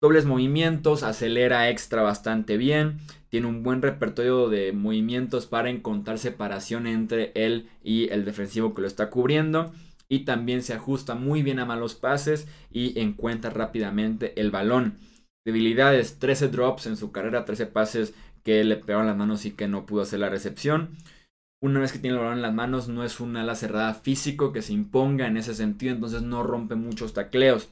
Dobles 0.00 0.26
movimientos, 0.26 1.02
acelera 1.02 1.70
extra 1.70 2.02
bastante 2.02 2.56
bien. 2.56 2.98
Tiene 3.30 3.48
un 3.48 3.64
buen 3.64 3.82
repertorio 3.82 4.48
de 4.48 4.72
movimientos 4.72 5.46
para 5.46 5.70
encontrar 5.70 6.20
separación 6.20 6.86
entre 6.86 7.32
él 7.34 7.68
y 7.82 8.08
el 8.10 8.24
defensivo 8.24 8.74
que 8.74 8.82
lo 8.82 8.86
está 8.86 9.10
cubriendo. 9.10 9.72
Y 10.08 10.20
también 10.20 10.62
se 10.62 10.72
ajusta 10.72 11.16
muy 11.16 11.42
bien 11.42 11.58
a 11.58 11.64
malos 11.64 11.96
pases 11.96 12.46
y 12.70 12.98
encuentra 13.00 13.50
rápidamente 13.50 14.40
el 14.40 14.52
balón. 14.52 14.98
Debilidades, 15.44 16.20
13 16.20 16.48
drops 16.48 16.86
en 16.86 16.96
su 16.96 17.10
carrera, 17.10 17.44
13 17.44 17.66
pases 17.66 18.14
que 18.44 18.62
le 18.62 18.76
pegaron 18.76 19.06
las 19.06 19.16
manos 19.16 19.44
y 19.46 19.50
que 19.50 19.66
no 19.66 19.84
pudo 19.84 20.02
hacer 20.02 20.20
la 20.20 20.30
recepción. 20.30 20.90
Una 21.60 21.80
vez 21.80 21.92
que 21.92 21.98
tiene 21.98 22.16
el 22.16 22.22
balón 22.22 22.36
en 22.36 22.42
las 22.42 22.54
manos, 22.54 22.88
no 22.88 23.02
es 23.02 23.18
un 23.18 23.36
ala 23.36 23.56
cerrada 23.56 23.94
físico 23.94 24.52
que 24.52 24.62
se 24.62 24.72
imponga 24.72 25.26
en 25.26 25.36
ese 25.36 25.54
sentido, 25.54 25.92
entonces 25.92 26.22
no 26.22 26.44
rompe 26.44 26.76
muchos 26.76 27.14
tacleos. 27.14 27.68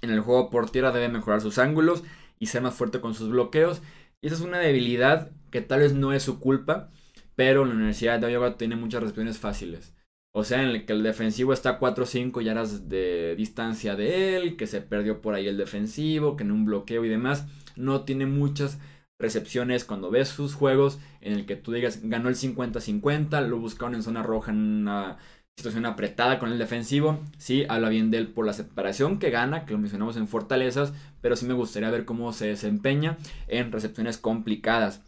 En 0.00 0.10
el 0.10 0.20
juego 0.20 0.50
por 0.50 0.70
tierra 0.70 0.92
debe 0.92 1.08
mejorar 1.08 1.40
sus 1.40 1.58
ángulos 1.58 2.02
y 2.38 2.46
ser 2.46 2.62
más 2.62 2.74
fuerte 2.74 3.00
con 3.00 3.14
sus 3.14 3.28
bloqueos. 3.30 3.82
Y 4.20 4.26
esa 4.26 4.36
es 4.36 4.42
una 4.42 4.58
debilidad 4.58 5.30
que 5.50 5.60
tal 5.60 5.80
vez 5.80 5.92
no 5.92 6.12
es 6.12 6.22
su 6.22 6.40
culpa, 6.40 6.90
pero 7.36 7.64
la 7.64 7.74
Universidad 7.74 8.18
de 8.18 8.32
Iowa 8.32 8.56
tiene 8.56 8.76
muchas 8.76 9.02
recepciones 9.02 9.38
fáciles. 9.38 9.94
O 10.34 10.44
sea, 10.44 10.62
en 10.62 10.70
el 10.70 10.86
que 10.86 10.94
el 10.94 11.02
defensivo 11.02 11.52
está 11.52 11.78
4 11.78 12.04
o 12.04 12.06
5 12.06 12.40
yardas 12.40 12.88
de 12.88 13.36
distancia 13.36 13.96
de 13.96 14.36
él, 14.36 14.56
que 14.56 14.66
se 14.66 14.80
perdió 14.80 15.20
por 15.20 15.34
ahí 15.34 15.46
el 15.46 15.58
defensivo, 15.58 16.36
que 16.36 16.44
en 16.44 16.52
un 16.52 16.64
bloqueo 16.64 17.04
y 17.04 17.08
demás, 17.08 17.46
no 17.76 18.04
tiene 18.04 18.24
muchas 18.24 18.78
recepciones, 19.18 19.84
cuando 19.84 20.10
ves 20.10 20.28
sus 20.28 20.54
juegos 20.54 20.98
en 21.20 21.34
el 21.34 21.46
que 21.46 21.56
tú 21.56 21.72
digas 21.72 22.00
ganó 22.02 22.28
el 22.28 22.34
50-50, 22.34 23.46
lo 23.46 23.58
buscaron 23.58 23.94
en 23.94 24.02
zona 24.02 24.22
roja 24.22 24.52
en 24.52 24.58
una 24.58 25.18
situación 25.56 25.86
apretada 25.86 26.38
con 26.38 26.50
el 26.50 26.58
defensivo. 26.58 27.20
Sí, 27.38 27.64
habla 27.68 27.88
bien 27.88 28.10
de 28.10 28.18
él 28.18 28.28
por 28.28 28.46
la 28.46 28.52
separación 28.52 29.18
que 29.18 29.30
gana, 29.30 29.64
que 29.64 29.72
lo 29.72 29.78
mencionamos 29.78 30.16
en 30.16 30.28
fortalezas, 30.28 30.92
pero 31.20 31.36
sí 31.36 31.46
me 31.46 31.54
gustaría 31.54 31.90
ver 31.90 32.04
cómo 32.04 32.32
se 32.32 32.46
desempeña 32.46 33.18
en 33.48 33.72
recepciones 33.72 34.18
complicadas. 34.18 35.02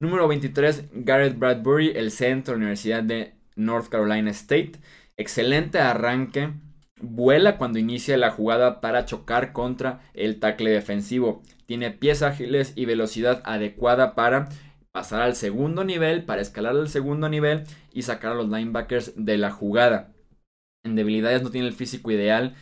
Número 0.00 0.26
23, 0.28 0.86
Garrett 0.92 1.38
Bradbury, 1.38 1.92
el 1.94 2.10
centro 2.10 2.54
de 2.54 2.58
la 2.58 2.64
Universidad 2.64 3.02
de 3.02 3.34
North 3.56 3.88
Carolina 3.88 4.30
State. 4.30 4.72
Excelente 5.16 5.78
arranque. 5.78 6.50
Vuela 7.00 7.56
cuando 7.56 7.78
inicia 7.78 8.16
la 8.16 8.30
jugada 8.30 8.80
para 8.80 9.04
chocar 9.06 9.52
contra 9.52 10.00
el 10.14 10.38
tackle 10.38 10.70
defensivo. 10.70 11.42
Tiene 11.66 11.90
pies 11.90 12.22
ágiles 12.22 12.72
y 12.76 12.84
velocidad 12.84 13.42
adecuada 13.44 14.14
para 14.14 14.48
pasar 14.92 15.22
al 15.22 15.34
segundo 15.34 15.84
nivel, 15.84 16.24
para 16.24 16.42
escalar 16.42 16.76
al 16.76 16.88
segundo 16.88 17.28
nivel 17.28 17.64
y 17.92 18.02
sacar 18.02 18.32
a 18.32 18.34
los 18.34 18.48
linebackers 18.48 19.14
de 19.16 19.38
la 19.38 19.50
jugada. 19.50 20.12
En 20.84 20.96
debilidades 20.96 21.42
no 21.42 21.50
tiene 21.50 21.68
el 21.68 21.72
físico 21.72 22.10
ideal, 22.10 22.54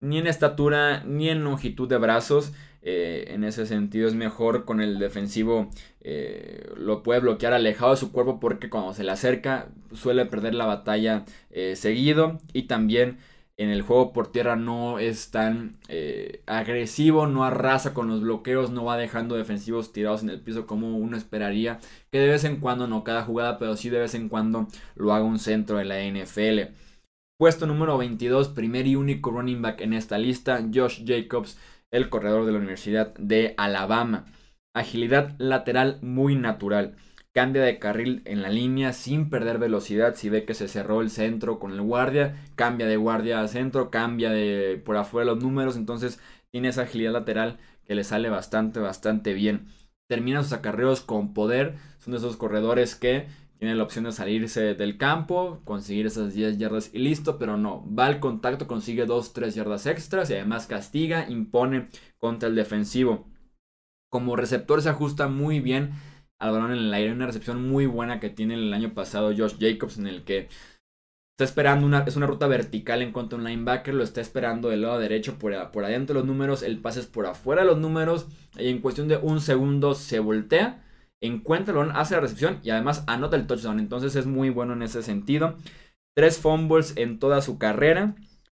ni 0.00 0.18
en 0.18 0.26
estatura, 0.26 1.02
ni 1.04 1.28
en 1.28 1.44
longitud 1.44 1.88
de 1.88 1.98
brazos. 1.98 2.52
Eh, 2.82 3.34
en 3.34 3.44
ese 3.44 3.66
sentido 3.66 4.08
es 4.08 4.14
mejor 4.14 4.64
con 4.64 4.80
el 4.80 4.98
defensivo. 4.98 5.70
Eh, 6.00 6.70
lo 6.76 7.02
puede 7.02 7.20
bloquear 7.20 7.52
alejado 7.52 7.92
de 7.92 7.96
su 7.98 8.12
cuerpo 8.12 8.40
porque 8.40 8.70
cuando 8.70 8.94
se 8.94 9.04
le 9.04 9.10
acerca 9.10 9.68
suele 9.92 10.24
perder 10.26 10.54
la 10.54 10.66
batalla 10.66 11.24
eh, 11.50 11.76
seguido. 11.76 12.38
Y 12.52 12.62
también 12.62 13.18
en 13.58 13.70
el 13.70 13.82
juego 13.82 14.12
por 14.12 14.30
tierra 14.30 14.54
no 14.54 15.00
es 15.00 15.32
tan 15.32 15.76
eh, 15.88 16.42
agresivo, 16.46 17.26
no 17.26 17.44
arrasa 17.44 17.92
con 17.92 18.06
los 18.06 18.20
bloqueos, 18.22 18.70
no 18.70 18.84
va 18.84 18.96
dejando 18.96 19.34
defensivos 19.34 19.92
tirados 19.92 20.22
en 20.22 20.30
el 20.30 20.40
piso 20.40 20.66
como 20.66 20.96
uno 20.96 21.16
esperaría. 21.16 21.80
Que 22.12 22.20
de 22.20 22.28
vez 22.28 22.44
en 22.44 22.60
cuando, 22.60 22.86
no 22.86 23.02
cada 23.02 23.24
jugada, 23.24 23.58
pero 23.58 23.76
sí 23.76 23.90
de 23.90 23.98
vez 23.98 24.14
en 24.14 24.28
cuando 24.28 24.68
lo 24.94 25.12
haga 25.12 25.24
un 25.24 25.40
centro 25.40 25.78
de 25.78 25.84
la 25.84 26.00
NFL. 26.04 26.72
Puesto 27.36 27.66
número 27.66 27.98
22, 27.98 28.48
primer 28.50 28.86
y 28.86 28.94
único 28.94 29.32
running 29.32 29.60
back 29.60 29.80
en 29.80 29.92
esta 29.92 30.18
lista, 30.18 30.64
Josh 30.72 31.02
Jacobs, 31.04 31.58
el 31.90 32.10
corredor 32.10 32.46
de 32.46 32.52
la 32.52 32.58
Universidad 32.58 33.12
de 33.14 33.54
Alabama. 33.56 34.26
Agilidad 34.72 35.34
lateral 35.38 35.98
muy 36.00 36.36
natural 36.36 36.94
cambia 37.38 37.62
de 37.62 37.78
carril 37.78 38.22
en 38.24 38.42
la 38.42 38.48
línea 38.48 38.92
sin 38.92 39.30
perder 39.30 39.58
velocidad. 39.58 40.16
Si 40.16 40.28
ve 40.28 40.44
que 40.44 40.54
se 40.54 40.66
cerró 40.66 41.02
el 41.02 41.08
centro 41.08 41.60
con 41.60 41.70
el 41.70 41.80
guardia, 41.80 42.34
cambia 42.56 42.88
de 42.88 42.96
guardia 42.96 43.40
a 43.40 43.46
centro, 43.46 43.92
cambia 43.92 44.30
de 44.30 44.82
por 44.84 44.96
afuera 44.96 45.24
los 45.24 45.40
números. 45.40 45.76
Entonces 45.76 46.18
tiene 46.50 46.66
esa 46.66 46.82
agilidad 46.82 47.12
lateral 47.12 47.60
que 47.84 47.94
le 47.94 48.02
sale 48.02 48.28
bastante, 48.28 48.80
bastante 48.80 49.34
bien. 49.34 49.68
Termina 50.08 50.42
sus 50.42 50.52
acarreos 50.52 51.00
con 51.00 51.32
poder. 51.32 51.76
Son 52.00 52.10
de 52.10 52.18
esos 52.18 52.36
corredores 52.36 52.96
que 52.96 53.28
tienen 53.60 53.78
la 53.78 53.84
opción 53.84 54.06
de 54.06 54.10
salirse 54.10 54.74
del 54.74 54.98
campo, 54.98 55.60
conseguir 55.64 56.06
esas 56.06 56.34
10 56.34 56.58
yardas 56.58 56.90
y 56.92 56.98
listo, 56.98 57.38
pero 57.38 57.56
no. 57.56 57.86
Va 57.88 58.06
al 58.06 58.18
contacto, 58.18 58.66
consigue 58.66 59.06
2-3 59.06 59.54
yardas 59.54 59.86
extras 59.86 60.28
y 60.30 60.34
además 60.34 60.66
castiga, 60.66 61.30
impone 61.30 61.86
contra 62.16 62.48
el 62.48 62.56
defensivo. 62.56 63.28
Como 64.10 64.34
receptor 64.34 64.82
se 64.82 64.88
ajusta 64.88 65.28
muy 65.28 65.60
bien 65.60 65.92
al 66.38 66.52
balón 66.52 66.72
en 66.72 66.78
el 66.78 66.94
aire. 66.94 67.12
Una 67.12 67.26
recepción 67.26 67.68
muy 67.68 67.86
buena 67.86 68.20
que 68.20 68.30
tiene 68.30 68.54
el 68.54 68.72
año 68.72 68.94
pasado 68.94 69.32
Josh 69.36 69.56
Jacobs 69.58 69.98
en 69.98 70.06
el 70.06 70.24
que 70.24 70.48
está 71.38 71.44
esperando 71.44 71.86
una, 71.86 72.00
es 72.00 72.16
una 72.16 72.26
ruta 72.26 72.48
vertical 72.48 73.00
en 73.00 73.12
cuanto 73.12 73.36
a 73.36 73.38
un 73.38 73.44
linebacker, 73.44 73.94
lo 73.94 74.02
está 74.02 74.20
esperando 74.20 74.70
del 74.70 74.82
lado 74.82 74.98
derecho 74.98 75.38
por, 75.38 75.70
por 75.70 75.84
adentro 75.84 76.14
de 76.14 76.20
los 76.20 76.26
números, 76.26 76.64
el 76.64 76.78
pase 76.80 76.98
es 76.98 77.06
por 77.06 77.26
afuera 77.26 77.62
de 77.62 77.68
los 77.68 77.78
números 77.78 78.26
y 78.58 78.68
en 78.68 78.80
cuestión 78.80 79.06
de 79.06 79.18
un 79.18 79.40
segundo 79.40 79.94
se 79.94 80.18
voltea, 80.18 80.84
encuentra 81.22 81.72
el 81.72 81.78
balón, 81.78 81.96
hace 81.96 82.14
la 82.16 82.22
recepción 82.22 82.58
y 82.64 82.70
además 82.70 83.04
anota 83.06 83.36
el 83.36 83.46
touchdown. 83.46 83.78
Entonces 83.78 84.16
es 84.16 84.26
muy 84.26 84.50
bueno 84.50 84.72
en 84.72 84.82
ese 84.82 85.02
sentido. 85.02 85.56
Tres 86.16 86.38
fumbles 86.38 86.94
en 86.96 87.20
toda 87.20 87.40
su 87.40 87.58
carrera 87.58 88.16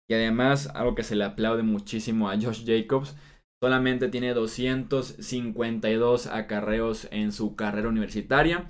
y 0.09 0.15
además 0.15 0.67
algo 0.73 0.95
que 0.95 1.03
se 1.03 1.15
le 1.15 1.23
aplaude 1.23 1.61
muchísimo 1.61 2.29
a 2.29 2.35
Josh 2.35 2.65
Jacobs 2.65 3.15
Solamente 3.63 4.08
tiene 4.08 4.34
252 4.34 6.25
acarreos 6.25 7.08
en 7.12 7.32
su 7.32 7.56
carrera 7.56 7.89
universitaria. 7.89 8.68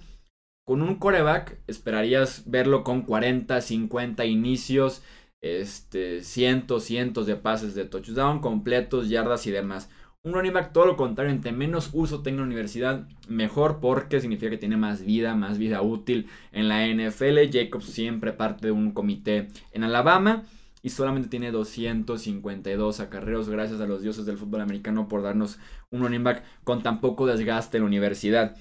Con 0.67 0.81
un 0.81 0.95
coreback 0.95 1.60
esperarías 1.67 2.43
verlo 2.45 2.83
con 2.83 3.03
40, 3.03 3.62
50 3.62 4.25
inicios, 4.25 5.01
este, 5.41 6.24
cientos, 6.24 6.83
cientos 6.83 7.25
de 7.25 7.38
pases 7.38 7.74
de 7.74 7.86
touchdown 7.86 8.41
completos, 8.41 9.07
yardas 9.07 9.48
y 9.48 9.51
demás. 9.51 9.89
Un 10.24 10.33
running 10.33 10.53
back 10.53 10.74
todo 10.74 10.86
lo 10.86 10.98
contrario, 10.98 11.31
entre 11.31 11.53
menos 11.53 11.89
uso 11.93 12.21
tenga 12.21 12.39
la 12.39 12.48
universidad, 12.48 13.07
mejor 13.29 13.79
porque 13.79 14.19
significa 14.19 14.51
que 14.51 14.57
tiene 14.57 14.75
más 14.75 15.03
vida, 15.05 15.36
más 15.36 15.57
vida 15.57 15.81
útil 15.81 16.27
en 16.51 16.67
la 16.67 16.86
NFL. 16.86 17.50
Jacobs 17.50 17.86
siempre 17.86 18.33
parte 18.33 18.67
de 18.67 18.71
un 18.74 18.91
comité 18.91 19.48
en 19.71 19.86
Alabama 19.86 20.43
y 20.83 20.89
solamente 20.89 21.29
tiene 21.29 21.51
252 21.51 23.00
acarreos. 23.00 23.50
Gracias 23.50 23.81
a 23.81 23.88
los 23.88 24.01
dioses 24.01 24.25
del 24.25 24.38
fútbol 24.38 24.61
americano 24.61 25.07
por 25.07 25.21
darnos 25.21 25.59
un 25.89 26.01
running 26.01 26.23
back 26.23 26.43
con 26.63 26.83
tan 26.83 27.01
poco 27.01 27.27
desgaste 27.27 27.77
en 27.77 27.83
la 27.83 27.88
universidad. 27.88 28.55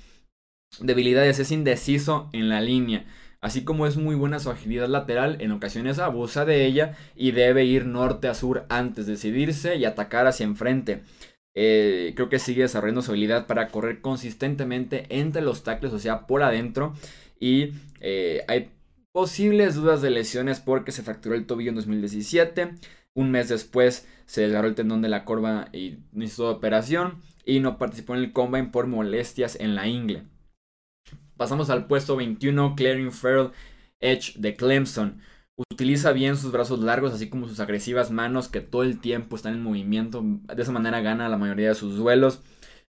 Debilidades, 0.81 1.39
es 1.39 1.50
indeciso 1.50 2.29
en 2.33 2.49
la 2.49 2.61
línea. 2.61 3.05
Así 3.41 3.65
como 3.65 3.87
es 3.87 3.97
muy 3.97 4.15
buena 4.15 4.39
su 4.39 4.50
agilidad 4.50 4.89
lateral, 4.89 5.39
en 5.41 5.53
ocasiones 5.53 5.99
abusa 5.99 6.45
de 6.45 6.67
ella 6.67 6.97
y 7.17 7.31
debe 7.31 7.65
ir 7.65 7.87
norte 7.87 8.29
a 8.29 8.35
sur 8.35 8.67
antes 8.69 9.07
de 9.07 9.12
decidirse 9.12 9.77
y 9.77 9.87
atacar 9.87 10.27
hacia 10.27 10.45
enfrente. 10.45 11.03
Eh, 11.55 12.12
creo 12.15 12.29
que 12.29 12.39
sigue 12.39 12.62
desarrollando 12.62 13.03
su 13.03 13.11
habilidad 13.11 13.47
para 13.47 13.69
correr 13.69 14.03
consistentemente 14.03 15.07
entre 15.09 15.43
los 15.43 15.65
tackles, 15.65 15.95
o 15.95 15.99
sea, 15.99 16.27
por 16.27 16.43
adentro. 16.43 16.95
Y 17.41 17.73
eh, 18.00 18.45
hay 18.47 18.71
Posibles 19.12 19.75
dudas 19.75 20.02
de 20.02 20.11
lesiones 20.11 20.61
porque 20.61 20.93
se 20.93 21.02
fracturó 21.02 21.35
el 21.35 21.47
tobillo 21.47 21.71
en 21.71 21.76
2017. 21.76 22.75
Un 23.14 23.31
mes 23.31 23.49
después 23.49 24.07
se 24.26 24.43
desgarró 24.43 24.69
el 24.69 24.76
tendón 24.76 25.02
de 25.02 25.09
la 25.09 25.25
corva 25.25 25.69
y 25.73 25.99
hizo 26.14 26.49
operación. 26.49 27.21
Y 27.45 27.61
no 27.61 27.79
participó 27.79 28.14
en 28.14 28.21
el 28.21 28.33
combine 28.33 28.69
por 28.69 28.87
molestias 28.87 29.57
en 29.59 29.75
la 29.75 29.88
ingle. 29.88 30.25
Pasamos 31.37 31.71
al 31.71 31.87
puesto 31.87 32.17
21, 32.17 32.76
Clarin 32.76 33.11
Farrell, 33.11 33.50
Edge 33.99 34.35
de 34.37 34.55
Clemson. 34.55 35.21
Utiliza 35.73 36.12
bien 36.12 36.37
sus 36.37 36.52
brazos 36.52 36.81
largos, 36.81 37.12
así 37.12 37.29
como 37.29 37.49
sus 37.49 37.61
agresivas 37.61 38.11
manos 38.11 38.49
que 38.49 38.61
todo 38.61 38.83
el 38.83 39.00
tiempo 39.00 39.37
están 39.37 39.55
en 39.55 39.62
movimiento. 39.62 40.23
De 40.23 40.62
esa 40.62 40.71
manera 40.71 41.00
gana 41.00 41.29
la 41.29 41.38
mayoría 41.38 41.71
de 41.71 41.75
sus 41.75 41.97
duelos. 41.97 42.43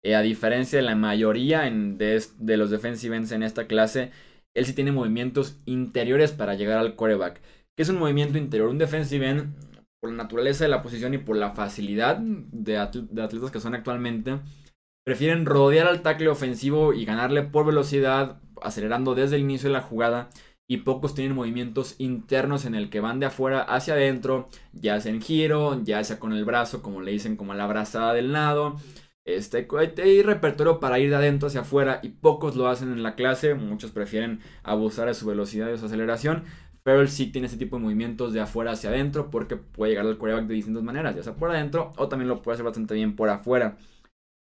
Eh, 0.02 0.14
a 0.14 0.22
diferencia 0.22 0.78
de 0.78 0.84
la 0.84 0.94
mayoría 0.94 1.62
de, 1.62 2.24
de, 2.38 2.56
los 2.56 2.70
defensive 2.70 3.16
ends 3.16 3.32
en 3.32 3.42
esta 3.42 3.66
clase, 3.66 4.12
él 4.56 4.64
sí 4.64 4.72
tiene 4.72 4.90
movimientos 4.90 5.60
interiores 5.66 6.32
para 6.32 6.54
llegar 6.54 6.78
al 6.78 6.96
coreback. 6.96 7.42
¿Qué 7.76 7.82
es 7.82 7.90
un 7.90 7.98
movimiento 7.98 8.38
interior? 8.38 8.70
Un 8.70 8.78
defensive 8.78 9.28
end, 9.28 9.54
por 10.00 10.10
la 10.10 10.16
naturaleza 10.16 10.64
de 10.64 10.70
la 10.70 10.82
posición 10.82 11.12
y 11.12 11.18
por 11.18 11.36
la 11.36 11.50
facilidad 11.50 12.16
de, 12.18 12.78
atletas 12.78 13.50
que 13.50 13.60
son 13.60 13.74
actualmente, 13.74 14.40
prefieren 15.04 15.44
rodear 15.44 15.86
al 15.86 16.00
tackle 16.00 16.28
ofensivo 16.28 16.94
y 16.94 17.04
ganarle 17.04 17.42
por 17.42 17.66
velocidad, 17.66 18.40
acelerando 18.62 19.14
desde 19.14 19.36
el 19.36 19.42
inicio 19.42 19.68
de 19.68 19.74
la 19.74 19.82
jugada. 19.82 20.30
Y 20.68 20.78
pocos 20.78 21.14
tienen 21.14 21.36
movimientos 21.36 21.94
internos 21.98 22.64
en 22.64 22.74
el 22.74 22.90
que 22.90 23.00
van 23.00 23.20
de 23.20 23.26
afuera 23.26 23.60
hacia 23.60 23.94
adentro, 23.94 24.48
ya 24.72 24.98
sea 25.00 25.12
en 25.12 25.20
giro, 25.20 25.80
ya 25.84 26.02
sea 26.02 26.18
con 26.18 26.32
el 26.32 26.44
brazo, 26.44 26.82
como 26.82 27.02
le 27.02 27.12
dicen, 27.12 27.36
como 27.36 27.54
la 27.54 27.64
abrazada 27.64 28.14
del 28.14 28.32
nado 28.32 28.76
este, 29.26 29.66
hay 30.02 30.22
repertorio 30.22 30.78
para 30.78 31.00
ir 31.00 31.10
de 31.10 31.16
adentro 31.16 31.48
hacia 31.48 31.62
afuera 31.62 31.98
y 32.02 32.10
pocos 32.10 32.54
lo 32.54 32.68
hacen 32.68 32.92
en 32.92 33.02
la 33.02 33.16
clase. 33.16 33.54
Muchos 33.54 33.90
prefieren 33.90 34.40
abusar 34.62 35.08
de 35.08 35.14
su 35.14 35.26
velocidad 35.26 35.66
y 35.66 35.72
de 35.72 35.78
su 35.78 35.86
aceleración. 35.86 36.44
Pero 36.84 37.00
él 37.00 37.08
sí 37.08 37.26
tiene 37.26 37.48
ese 37.48 37.56
tipo 37.56 37.76
de 37.76 37.82
movimientos 37.82 38.32
de 38.32 38.40
afuera 38.40 38.70
hacia 38.70 38.90
adentro 38.90 39.28
porque 39.28 39.56
puede 39.56 39.90
llegar 39.90 40.06
al 40.06 40.16
quarterback 40.16 40.46
de 40.46 40.54
distintas 40.54 40.84
maneras, 40.84 41.16
ya 41.16 41.24
sea 41.24 41.34
por 41.34 41.50
adentro 41.50 41.92
o 41.96 42.08
también 42.08 42.28
lo 42.28 42.40
puede 42.42 42.54
hacer 42.54 42.64
bastante 42.64 42.94
bien 42.94 43.16
por 43.16 43.28
afuera. 43.28 43.76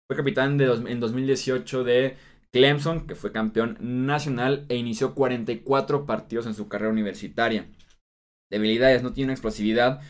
Fue 0.09 0.17
capitán 0.17 0.59
de 0.59 0.65
en 0.65 0.99
2018 0.99 1.85
de 1.85 2.17
Clemson, 2.53 3.07
que 3.07 3.15
fue 3.15 3.31
campeón 3.31 3.79
nacional 3.81 4.67
e 4.69 4.77
inició 4.77 5.15
44 5.15 6.07
partidos 6.07 6.47
en 6.47 6.55
su 6.55 6.67
carrera 6.69 6.91
universitaria. 6.91 7.69
Debilidades, 8.51 9.05
no 9.05 9.13
tiene 9.13 9.33
explosividad, 9.33 10.01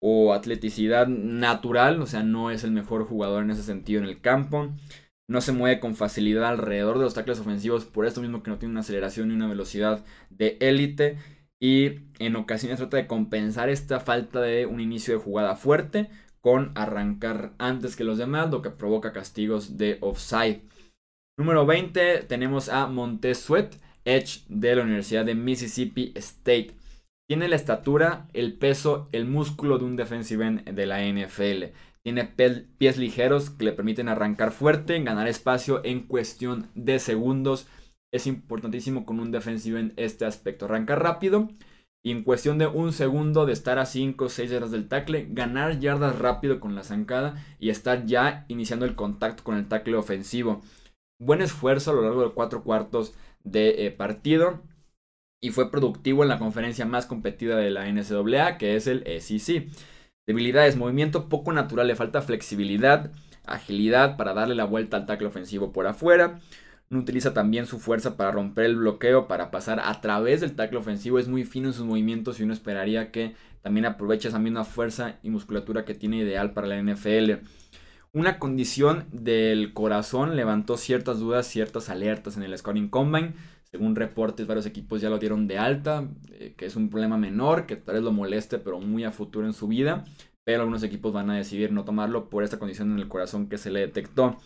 o 0.00 0.32
atleticidad 0.32 1.08
natural, 1.08 2.00
o 2.00 2.06
sea, 2.06 2.22
no 2.22 2.50
es 2.50 2.64
el 2.64 2.70
mejor 2.70 3.04
jugador 3.04 3.42
en 3.42 3.50
ese 3.50 3.62
sentido 3.62 4.00
en 4.00 4.08
el 4.08 4.20
campo. 4.20 4.70
No 5.28 5.40
se 5.40 5.52
mueve 5.52 5.80
con 5.80 5.94
facilidad 5.94 6.48
alrededor 6.48 6.98
de 6.98 7.04
los 7.04 7.14
tackles 7.14 7.40
ofensivos, 7.40 7.84
por 7.84 8.06
esto 8.06 8.20
mismo 8.20 8.42
que 8.42 8.50
no 8.50 8.58
tiene 8.58 8.72
una 8.72 8.80
aceleración 8.80 9.30
y 9.30 9.34
una 9.34 9.48
velocidad 9.48 10.04
de 10.30 10.56
élite. 10.60 11.18
Y 11.60 12.00
en 12.18 12.36
ocasiones 12.36 12.78
trata 12.78 12.96
de 12.96 13.06
compensar 13.06 13.68
esta 13.68 14.00
falta 14.00 14.40
de 14.40 14.66
un 14.66 14.80
inicio 14.80 15.14
de 15.14 15.22
jugada 15.22 15.56
fuerte 15.56 16.08
con 16.40 16.72
arrancar 16.76 17.52
antes 17.58 17.96
que 17.96 18.04
los 18.04 18.16
demás, 18.16 18.50
lo 18.50 18.62
que 18.62 18.70
provoca 18.70 19.12
castigos 19.12 19.76
de 19.76 19.98
offside. 20.00 20.62
Número 21.36 21.66
20 21.66 22.22
tenemos 22.22 22.68
a 22.68 22.86
Montez 22.86 23.40
Sweat, 23.40 23.74
Edge 24.04 24.44
de 24.48 24.76
la 24.76 24.82
Universidad 24.82 25.24
de 25.24 25.34
Mississippi 25.34 26.12
State. 26.16 26.77
Tiene 27.28 27.48
la 27.48 27.56
estatura, 27.56 28.26
el 28.32 28.54
peso, 28.54 29.10
el 29.12 29.26
músculo 29.26 29.76
de 29.76 29.84
un 29.84 29.96
defensive 29.96 30.46
end 30.46 30.64
de 30.64 30.86
la 30.86 31.04
NFL. 31.04 31.74
Tiene 32.02 32.24
pies 32.24 32.96
ligeros 32.96 33.50
que 33.50 33.66
le 33.66 33.72
permiten 33.74 34.08
arrancar 34.08 34.50
fuerte, 34.50 34.98
ganar 35.02 35.28
espacio 35.28 35.84
en 35.84 36.06
cuestión 36.06 36.70
de 36.74 36.98
segundos. 36.98 37.66
Es 38.14 38.26
importantísimo 38.26 39.04
con 39.04 39.20
un 39.20 39.30
defensive 39.30 39.78
end 39.78 39.92
este 39.96 40.24
aspecto. 40.24 40.64
Arranca 40.64 40.96
rápido 40.96 41.50
y 42.02 42.12
en 42.12 42.22
cuestión 42.22 42.56
de 42.56 42.66
un 42.66 42.94
segundo 42.94 43.44
de 43.44 43.52
estar 43.52 43.78
a 43.78 43.84
5 43.84 44.24
o 44.24 44.28
6 44.30 44.50
yardas 44.50 44.70
del 44.70 44.88
tackle, 44.88 45.26
ganar 45.28 45.80
yardas 45.80 46.18
rápido 46.18 46.60
con 46.60 46.74
la 46.74 46.82
zancada 46.82 47.44
y 47.58 47.68
estar 47.68 48.06
ya 48.06 48.46
iniciando 48.48 48.86
el 48.86 48.94
contacto 48.94 49.44
con 49.44 49.56
el 49.56 49.68
tackle 49.68 49.96
ofensivo. 49.96 50.62
Buen 51.20 51.42
esfuerzo 51.42 51.90
a 51.90 51.94
lo 51.94 52.00
largo 52.00 52.22
de 52.22 52.32
cuatro 52.32 52.64
cuartos 52.64 53.12
de 53.44 53.84
eh, 53.84 53.90
partido 53.90 54.62
y 55.40 55.50
fue 55.50 55.70
productivo 55.70 56.22
en 56.22 56.28
la 56.28 56.38
conferencia 56.38 56.84
más 56.84 57.06
competida 57.06 57.56
de 57.56 57.70
la 57.70 57.86
NCAA, 57.86 58.58
que 58.58 58.76
es 58.76 58.86
el 58.86 59.04
SEC. 59.20 59.68
Debilidades, 60.26 60.76
movimiento 60.76 61.28
poco 61.28 61.52
natural, 61.52 61.86
le 61.86 61.96
falta 61.96 62.22
flexibilidad, 62.22 63.12
agilidad 63.46 64.16
para 64.16 64.34
darle 64.34 64.54
la 64.54 64.64
vuelta 64.64 64.96
al 64.96 65.06
tackle 65.06 65.28
ofensivo 65.28 65.72
por 65.72 65.86
afuera. 65.86 66.40
No 66.90 66.98
utiliza 66.98 67.34
también 67.34 67.66
su 67.66 67.78
fuerza 67.78 68.16
para 68.16 68.32
romper 68.32 68.64
el 68.64 68.76
bloqueo, 68.76 69.28
para 69.28 69.50
pasar 69.50 69.80
a 69.80 70.00
través 70.00 70.40
del 70.40 70.56
tackle 70.56 70.78
ofensivo. 70.78 71.18
Es 71.18 71.28
muy 71.28 71.44
fino 71.44 71.68
en 71.68 71.74
sus 71.74 71.84
movimientos 71.84 72.40
y 72.40 72.42
uno 72.42 72.52
esperaría 72.52 73.10
que 73.10 73.34
también 73.62 73.86
aproveche 73.86 74.28
esa 74.28 74.38
misma 74.38 74.64
fuerza 74.64 75.18
y 75.22 75.30
musculatura 75.30 75.84
que 75.84 75.94
tiene 75.94 76.18
ideal 76.18 76.52
para 76.52 76.66
la 76.66 76.82
NFL. 76.82 77.44
Una 78.12 78.38
condición 78.38 79.06
del 79.12 79.74
corazón 79.74 80.34
levantó 80.34 80.78
ciertas 80.78 81.20
dudas, 81.20 81.46
ciertas 81.46 81.90
alertas 81.90 82.36
en 82.36 82.42
el 82.42 82.56
Scouting 82.56 82.88
Combine. 82.88 83.34
Según 83.70 83.96
reportes, 83.96 84.46
varios 84.46 84.66
equipos 84.66 85.00
ya 85.00 85.10
lo 85.10 85.18
dieron 85.18 85.46
de 85.46 85.58
alta, 85.58 86.08
eh, 86.32 86.54
que 86.56 86.66
es 86.66 86.76
un 86.76 86.88
problema 86.88 87.18
menor, 87.18 87.66
que 87.66 87.76
tal 87.76 87.96
vez 87.96 88.04
lo 88.04 88.12
moleste, 88.12 88.58
pero 88.58 88.80
muy 88.80 89.04
a 89.04 89.12
futuro 89.12 89.46
en 89.46 89.52
su 89.52 89.68
vida. 89.68 90.04
Pero 90.44 90.60
algunos 90.60 90.82
equipos 90.82 91.12
van 91.12 91.28
a 91.30 91.36
decidir 91.36 91.72
no 91.72 91.84
tomarlo 91.84 92.30
por 92.30 92.42
esta 92.42 92.58
condición 92.58 92.92
en 92.92 92.98
el 92.98 93.08
corazón 93.08 93.48
que 93.48 93.58
se 93.58 93.70
le 93.70 93.80
detectó. 93.80 94.38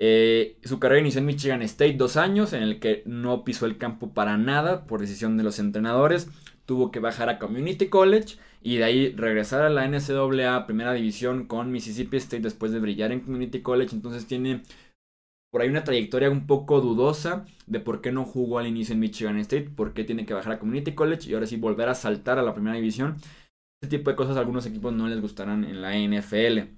Eh, 0.00 0.58
su 0.64 0.80
carrera 0.80 1.00
inició 1.00 1.20
en 1.20 1.26
Michigan 1.26 1.62
State 1.62 1.94
dos 1.94 2.16
años, 2.16 2.52
en 2.52 2.64
el 2.64 2.80
que 2.80 3.04
no 3.06 3.44
pisó 3.44 3.66
el 3.66 3.78
campo 3.78 4.12
para 4.12 4.36
nada 4.36 4.86
por 4.86 5.00
decisión 5.00 5.36
de 5.36 5.44
los 5.44 5.60
entrenadores. 5.60 6.28
Tuvo 6.66 6.90
que 6.90 6.98
bajar 6.98 7.28
a 7.28 7.38
Community 7.38 7.88
College 7.88 8.36
y 8.62 8.78
de 8.78 8.84
ahí 8.84 9.14
regresar 9.14 9.62
a 9.62 9.70
la 9.70 9.86
NCAA 9.86 10.66
Primera 10.66 10.94
División 10.94 11.46
con 11.46 11.70
Mississippi 11.70 12.16
State 12.16 12.42
después 12.42 12.72
de 12.72 12.80
brillar 12.80 13.12
en 13.12 13.20
Community 13.20 13.60
College. 13.60 13.94
Entonces 13.94 14.26
tiene 14.26 14.62
por 15.54 15.62
ahí 15.62 15.68
una 15.68 15.84
trayectoria 15.84 16.30
un 16.30 16.48
poco 16.48 16.80
dudosa 16.80 17.44
de 17.68 17.78
por 17.78 18.00
qué 18.00 18.10
no 18.10 18.24
jugó 18.24 18.58
al 18.58 18.66
inicio 18.66 18.92
en 18.92 18.98
Michigan 18.98 19.38
State, 19.38 19.70
por 19.70 19.94
qué 19.94 20.02
tiene 20.02 20.26
que 20.26 20.34
bajar 20.34 20.54
a 20.54 20.58
Community 20.58 20.96
College 20.96 21.30
y 21.30 21.34
ahora 21.34 21.46
sí 21.46 21.56
volver 21.56 21.88
a 21.88 21.94
saltar 21.94 22.40
a 22.40 22.42
la 22.42 22.54
Primera 22.54 22.74
División. 22.74 23.18
Este 23.80 23.98
tipo 23.98 24.10
de 24.10 24.16
cosas 24.16 24.36
a 24.36 24.40
algunos 24.40 24.66
equipos 24.66 24.92
no 24.92 25.06
les 25.06 25.20
gustarán 25.20 25.62
en 25.62 25.80
la 25.80 25.96
NFL. 25.96 26.72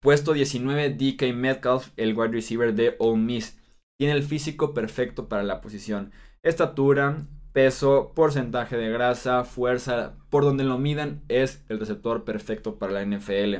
Puesto 0.00 0.32
19, 0.32 0.94
DK 0.94 1.34
Metcalf, 1.34 1.90
el 1.98 2.16
wide 2.16 2.32
receiver 2.32 2.74
de 2.74 2.96
Ole 2.98 3.20
Miss. 3.20 3.58
Tiene 3.98 4.14
el 4.14 4.22
físico 4.22 4.72
perfecto 4.72 5.28
para 5.28 5.42
la 5.42 5.60
posición. 5.60 6.12
Estatura, 6.42 7.26
peso, 7.52 8.12
porcentaje 8.14 8.78
de 8.78 8.88
grasa, 8.88 9.44
fuerza, 9.44 10.16
por 10.30 10.44
donde 10.44 10.64
lo 10.64 10.78
midan, 10.78 11.20
es 11.28 11.62
el 11.68 11.78
receptor 11.78 12.24
perfecto 12.24 12.78
para 12.78 12.92
la 12.94 13.04
NFL. 13.04 13.56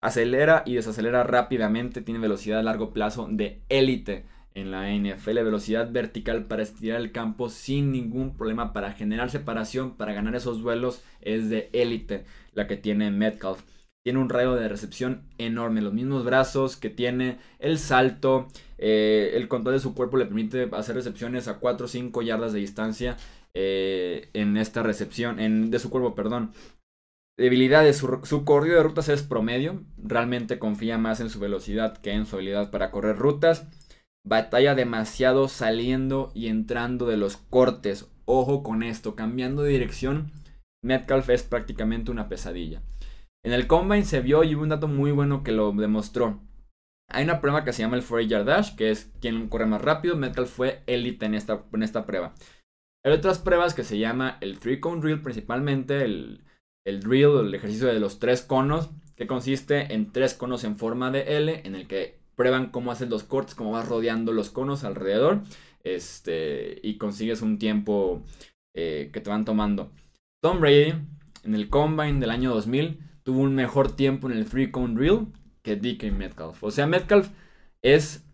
Acelera 0.00 0.62
y 0.66 0.74
desacelera 0.74 1.24
rápidamente, 1.24 2.00
tiene 2.00 2.20
velocidad 2.20 2.60
a 2.60 2.62
largo 2.62 2.92
plazo 2.92 3.28
de 3.30 3.62
élite 3.68 4.24
en 4.54 4.70
la 4.70 4.90
NFL, 4.92 5.34
velocidad 5.34 5.90
vertical 5.92 6.46
para 6.46 6.62
estirar 6.62 7.00
el 7.00 7.12
campo 7.12 7.48
sin 7.48 7.92
ningún 7.92 8.36
problema, 8.36 8.72
para 8.72 8.92
generar 8.92 9.30
separación, 9.30 9.96
para 9.96 10.12
ganar 10.12 10.34
esos 10.34 10.62
duelos, 10.62 11.02
es 11.20 11.50
de 11.50 11.70
élite 11.72 12.24
la 12.54 12.66
que 12.66 12.76
tiene 12.76 13.10
Metcalf 13.10 13.62
tiene 14.02 14.18
un 14.18 14.30
radio 14.30 14.54
de 14.54 14.68
recepción 14.68 15.22
enorme, 15.38 15.82
los 15.82 15.92
mismos 15.92 16.24
brazos 16.24 16.76
que 16.76 16.88
tiene, 16.88 17.38
el 17.58 17.78
salto, 17.78 18.48
eh, 18.78 19.32
el 19.34 19.48
control 19.48 19.74
de 19.74 19.80
su 19.80 19.94
cuerpo 19.94 20.16
le 20.16 20.24
permite 20.24 20.68
hacer 20.72 20.94
recepciones 20.94 21.48
a 21.48 21.58
4 21.58 21.84
o 21.84 21.88
5 21.88 22.22
yardas 22.22 22.52
de 22.52 22.60
distancia 22.60 23.16
eh, 23.52 24.30
en 24.32 24.56
esta 24.56 24.82
recepción, 24.82 25.38
en, 25.38 25.70
de 25.70 25.78
su 25.78 25.90
cuerpo, 25.90 26.14
perdón. 26.14 26.52
Debilidades, 27.38 27.96
su, 27.96 28.20
su 28.24 28.44
corrido 28.44 28.76
de 28.76 28.82
rutas 28.82 29.08
es 29.08 29.22
promedio, 29.22 29.82
realmente 29.96 30.58
confía 30.58 30.98
más 30.98 31.20
en 31.20 31.30
su 31.30 31.40
velocidad 31.40 31.96
que 31.96 32.12
en 32.12 32.26
su 32.26 32.36
habilidad 32.36 32.70
para 32.70 32.90
correr 32.90 33.16
rutas. 33.16 33.66
Batalla 34.26 34.74
demasiado 34.74 35.48
saliendo 35.48 36.30
y 36.34 36.48
entrando 36.48 37.06
de 37.06 37.16
los 37.16 37.38
cortes. 37.38 38.10
Ojo 38.26 38.62
con 38.62 38.82
esto, 38.82 39.16
cambiando 39.16 39.62
de 39.62 39.70
dirección, 39.70 40.32
Metcalf 40.84 41.30
es 41.30 41.42
prácticamente 41.42 42.10
una 42.10 42.28
pesadilla. 42.28 42.82
En 43.42 43.52
el 43.52 43.66
Combine 43.66 44.04
se 44.04 44.20
vio 44.20 44.44
y 44.44 44.54
hubo 44.54 44.62
un 44.62 44.68
dato 44.68 44.88
muy 44.88 45.10
bueno 45.10 45.42
que 45.42 45.52
lo 45.52 45.72
demostró. 45.72 46.40
Hay 47.08 47.24
una 47.24 47.40
prueba 47.40 47.64
que 47.64 47.72
se 47.72 47.82
llama 47.82 47.96
el 47.96 48.04
4 48.04 48.20
Yard 48.20 48.44
Dash, 48.44 48.76
que 48.76 48.90
es 48.90 49.10
quien 49.20 49.48
corre 49.48 49.66
más 49.66 49.82
rápido. 49.82 50.16
Metcalf 50.16 50.50
fue 50.50 50.82
élite 50.86 51.26
en 51.26 51.34
esta, 51.34 51.64
en 51.72 51.82
esta 51.82 52.04
prueba. 52.04 52.34
Hay 53.04 53.12
otras 53.12 53.38
pruebas 53.38 53.74
que 53.74 53.82
se 53.82 53.98
llama 53.98 54.36
el 54.42 54.58
3 54.58 54.78
Cone 54.80 55.00
Drill, 55.00 55.22
principalmente 55.22 56.04
el, 56.04 56.44
el 56.84 57.00
drill, 57.00 57.46
el 57.46 57.54
ejercicio 57.54 57.86
de 57.88 58.00
los 58.00 58.18
tres 58.18 58.42
conos, 58.42 58.90
que 59.16 59.26
consiste 59.26 59.92
en 59.92 60.12
tres 60.12 60.34
conos 60.34 60.64
en 60.64 60.76
forma 60.76 61.10
de 61.10 61.36
L, 61.36 61.62
en 61.64 61.74
el 61.74 61.86
que 61.86 62.18
prueban 62.36 62.70
cómo 62.70 62.90
hacen 62.90 63.10
los 63.10 63.22
cortes, 63.22 63.54
cómo 63.54 63.72
vas 63.72 63.88
rodeando 63.88 64.32
los 64.32 64.50
conos 64.50 64.84
alrededor, 64.84 65.42
este, 65.84 66.80
y 66.82 66.96
consigues 66.96 67.42
un 67.42 67.58
tiempo 67.58 68.22
eh, 68.74 69.10
que 69.12 69.20
te 69.20 69.30
van 69.30 69.44
tomando. 69.44 69.92
Tom 70.42 70.60
Brady, 70.60 70.94
en 71.44 71.54
el 71.54 71.68
Combine 71.68 72.18
del 72.20 72.30
año 72.30 72.54
2000, 72.54 72.98
tuvo 73.22 73.40
un 73.40 73.54
mejor 73.54 73.94
tiempo 73.94 74.30
en 74.30 74.36
el 74.36 74.46
free 74.46 74.70
cone 74.70 74.94
drill 74.94 75.26
que 75.62 75.76
DK 75.76 76.12
Metcalf. 76.12 76.62
O 76.64 76.70
sea, 76.70 76.86
Metcalf 76.86 77.30
es 77.82 78.24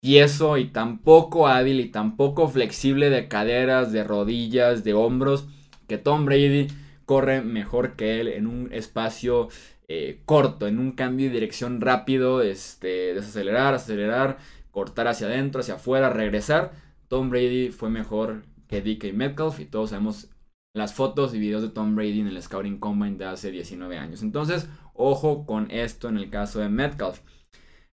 tieso 0.00 0.58
y 0.58 0.66
tan 0.66 0.98
poco 0.98 1.48
hábil 1.48 1.80
y 1.80 1.88
tan 1.88 2.16
poco 2.16 2.46
flexible 2.48 3.10
de 3.10 3.26
caderas, 3.26 3.90
de 3.90 4.04
rodillas, 4.04 4.84
de 4.84 4.94
hombros, 4.94 5.48
que 5.88 5.98
Tom 5.98 6.26
Brady 6.26 6.68
corre 7.04 7.42
mejor 7.42 7.96
que 7.96 8.20
él 8.20 8.28
en 8.28 8.46
un 8.46 8.72
espacio 8.72 9.48
eh, 9.88 10.22
corto, 10.24 10.66
en 10.66 10.78
un 10.78 10.92
cambio 10.92 11.26
de 11.26 11.34
dirección 11.34 11.80
rápido, 11.80 12.40
este, 12.40 13.14
desacelerar, 13.14 13.74
acelerar, 13.74 14.38
cortar 14.70 15.08
hacia 15.08 15.26
adentro, 15.26 15.60
hacia 15.60 15.74
afuera, 15.74 16.10
regresar. 16.10 16.72
Tom 17.08 17.30
Brady 17.30 17.70
fue 17.70 17.90
mejor 17.90 18.44
que 18.66 18.80
DK 18.80 19.12
Metcalf 19.12 19.60
y 19.60 19.66
todos 19.66 19.90
sabemos 19.90 20.30
las 20.74 20.94
fotos 20.94 21.34
y 21.34 21.38
videos 21.38 21.62
de 21.62 21.68
Tom 21.68 21.94
Brady 21.94 22.20
en 22.20 22.28
el 22.28 22.42
Scouting 22.42 22.78
Combine 22.78 23.16
de 23.16 23.26
hace 23.26 23.50
19 23.50 23.96
años. 23.96 24.22
Entonces, 24.22 24.68
ojo 24.94 25.46
con 25.46 25.70
esto 25.70 26.08
en 26.08 26.16
el 26.16 26.30
caso 26.30 26.60
de 26.60 26.68
Metcalf. 26.68 27.20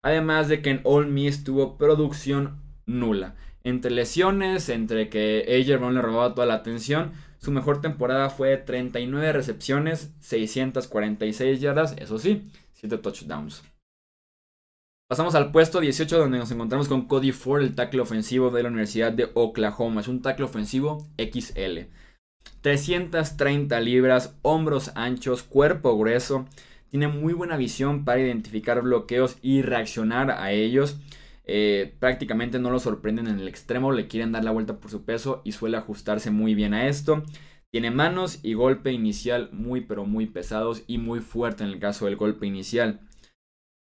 Además 0.02 0.48
de 0.48 0.62
que 0.62 0.72
en 0.72 0.82
All 0.84 1.08
Miss 1.08 1.44
tuvo 1.44 1.78
producción 1.78 2.62
nula. 2.86 3.36
Entre 3.64 3.92
lesiones, 3.92 4.70
entre 4.70 5.10
que 5.10 5.46
AJ 5.48 5.78
Brown 5.78 5.94
le 5.94 6.02
robaba 6.02 6.34
toda 6.34 6.48
la 6.48 6.56
atención, 6.56 7.12
su 7.42 7.52
mejor 7.52 7.82
temporada 7.82 8.30
fue 8.30 8.56
39 8.58 9.34
recepciones, 9.34 10.14
646 10.20 11.60
yardas, 11.60 11.96
eso 11.98 12.20
sí, 12.20 12.48
7 12.74 13.00
touchdowns. 13.00 13.64
Pasamos 15.10 15.36
al 15.36 15.52
puesto 15.52 15.80
18 15.80 16.20
donde 16.20 16.38
nos 16.38 16.52
encontramos 16.52 16.88
con 16.88 17.08
Cody 17.08 17.32
Ford, 17.32 17.64
el 17.64 17.76
tackle 17.76 18.00
ofensivo 18.00 18.50
de 18.52 18.64
la 18.64 18.70
Universidad 18.70 19.12
de 19.12 19.30
Oklahoma. 19.34 20.02
Es 20.02 20.08
un 20.08 20.22
tackle 20.22 20.46
ofensivo 20.46 21.06
XL. 21.18 21.90
330 22.62 23.80
libras, 23.82 24.38
hombros 24.44 24.92
anchos, 24.96 25.44
cuerpo 25.44 25.98
grueso. 25.98 26.46
Tiene 26.92 27.08
muy 27.08 27.34
buena 27.34 27.58
visión 27.58 28.06
para 28.06 28.22
identificar 28.22 28.82
bloqueos 28.82 29.38
y 29.42 29.64
reaccionar 29.64 30.32
a 30.32 30.52
ellos. 30.52 30.98
Eh, 31.46 31.96
prácticamente 32.00 32.60
no 32.60 32.72
lo 32.72 32.80
sorprenden 32.80 33.28
en 33.28 33.40
el 33.40 33.48
extremo, 33.48 33.92
le 33.92 34.08
quieren 34.08 34.32
dar 34.32 34.44
la 34.44 34.52
vuelta 34.52 34.80
por 34.80 34.92
su 34.92 35.04
peso 35.04 35.42
y 35.44 35.54
suele 35.54 35.78
ajustarse 35.78 36.32
muy 36.32 36.56
bien 36.56 36.74
a 36.74 36.88
esto. 36.88 37.24
Tiene 37.72 37.90
manos 37.90 38.40
y 38.44 38.54
golpe 38.54 38.92
inicial 38.92 39.50
muy 39.54 39.82
pero 39.82 40.06
muy 40.06 40.28
pesados 40.28 40.84
y 40.88 40.98
muy 40.98 41.20
fuerte 41.20 41.64
en 41.64 41.70
el 41.70 41.80
caso 41.80 42.06
del 42.06 42.18
golpe 42.18 42.46
inicial. 42.46 43.02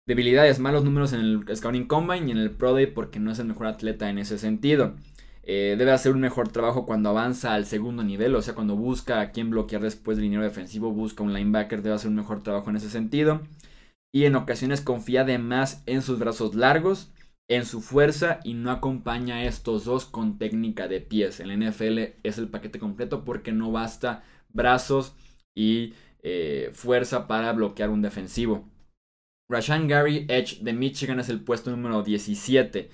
Debilidades, 0.05 0.59
malos 0.59 0.83
números 0.83 1.13
en 1.13 1.19
el 1.19 1.55
Scouting 1.55 1.87
Combine 1.87 2.27
y 2.27 2.31
en 2.31 2.39
el 2.39 2.51
Pro 2.51 2.73
Day 2.73 2.87
porque 2.87 3.19
no 3.19 3.31
es 3.31 3.39
el 3.39 3.45
mejor 3.45 3.67
atleta 3.67 4.09
en 4.09 4.17
ese 4.17 4.37
sentido. 4.37 4.95
Eh, 5.43 5.75
debe 5.77 5.91
hacer 5.91 6.13
un 6.13 6.19
mejor 6.19 6.49
trabajo 6.49 6.85
cuando 6.85 7.09
avanza 7.09 7.53
al 7.53 7.65
segundo 7.65 8.03
nivel, 8.03 8.35
o 8.35 8.41
sea, 8.41 8.53
cuando 8.53 8.75
busca 8.75 9.21
a 9.21 9.31
quién 9.31 9.49
bloquear 9.49 9.81
después 9.81 10.17
del 10.17 10.25
dinero 10.25 10.43
defensivo, 10.43 10.91
busca 10.91 11.23
un 11.23 11.33
linebacker, 11.33 11.81
debe 11.81 11.95
hacer 11.95 12.09
un 12.09 12.17
mejor 12.17 12.43
trabajo 12.43 12.69
en 12.69 12.75
ese 12.75 12.89
sentido. 12.89 13.41
Y 14.11 14.25
en 14.25 14.35
ocasiones 14.35 14.81
confía 14.81 15.23
de 15.23 15.37
más 15.37 15.83
en 15.85 16.01
sus 16.01 16.19
brazos 16.19 16.55
largos, 16.55 17.11
en 17.49 17.65
su 17.65 17.81
fuerza 17.81 18.39
y 18.43 18.53
no 18.53 18.71
acompaña 18.71 19.37
a 19.37 19.43
estos 19.43 19.83
dos 19.83 20.05
con 20.05 20.37
técnica 20.37 20.87
de 20.87 21.01
pies. 21.01 21.39
En 21.39 21.47
la 21.47 21.55
NFL 21.55 21.97
es 22.23 22.37
el 22.37 22.47
paquete 22.47 22.79
completo 22.79 23.25
porque 23.25 23.51
no 23.51 23.71
basta 23.71 24.23
brazos 24.49 25.15
y 25.55 25.93
eh, 26.21 26.69
fuerza 26.73 27.27
para 27.27 27.51
bloquear 27.51 27.89
un 27.89 28.03
defensivo. 28.03 28.69
Rashan 29.49 29.87
Gary 29.87 30.27
Edge 30.29 30.59
de 30.61 30.73
Michigan 30.73 31.19
es 31.19 31.29
el 31.29 31.41
puesto 31.41 31.71
número 31.71 32.03
17. 32.03 32.89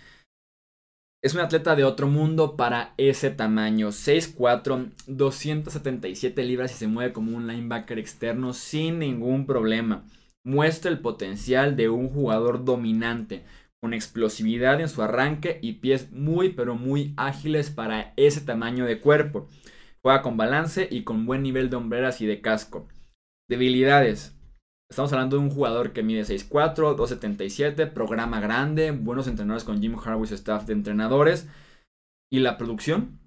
Es 1.21 1.33
un 1.33 1.41
atleta 1.41 1.75
de 1.75 1.83
otro 1.83 2.07
mundo 2.07 2.55
para 2.55 2.93
ese 2.97 3.31
tamaño. 3.31 3.89
6'4, 3.89 4.91
277 5.07 6.43
libras 6.45 6.71
y 6.71 6.75
se 6.75 6.87
mueve 6.87 7.11
como 7.11 7.35
un 7.35 7.47
linebacker 7.47 7.99
externo 7.99 8.53
sin 8.53 8.99
ningún 8.99 9.45
problema. 9.45 10.05
Muestra 10.45 10.91
el 10.91 10.99
potencial 10.99 11.75
de 11.75 11.89
un 11.89 12.09
jugador 12.09 12.63
dominante, 12.63 13.43
con 13.85 13.93
explosividad 13.93 14.81
en 14.81 14.89
su 14.89 15.03
arranque 15.03 15.59
y 15.61 15.73
pies 15.73 16.11
muy 16.11 16.49
pero 16.49 16.73
muy 16.73 17.13
ágiles 17.17 17.69
para 17.69 18.13
ese 18.15 18.41
tamaño 18.41 18.83
de 18.83 18.99
cuerpo. 18.99 19.47
Juega 20.01 20.23
con 20.23 20.37
balance 20.37 20.87
y 20.89 21.03
con 21.03 21.27
buen 21.27 21.43
nivel 21.43 21.69
de 21.69 21.75
hombreras 21.75 22.19
y 22.19 22.25
de 22.25 22.41
casco. 22.41 22.87
Debilidades. 23.47 24.35
Estamos 24.89 25.13
hablando 25.13 25.37
de 25.37 25.43
un 25.43 25.51
jugador 25.51 25.93
que 25.93 26.01
mide 26.01 26.23
6'4, 26.23 26.95
2'77, 26.95 27.93
programa 27.93 28.39
grande, 28.39 28.89
buenos 28.89 29.27
entrenadores 29.27 29.63
con 29.63 29.79
Jim 29.79 29.95
Harbaugh 30.03 30.33
staff 30.33 30.65
de 30.65 30.73
entrenadores. 30.73 31.47
Y 32.33 32.39
la 32.39 32.57
producción. 32.57 33.19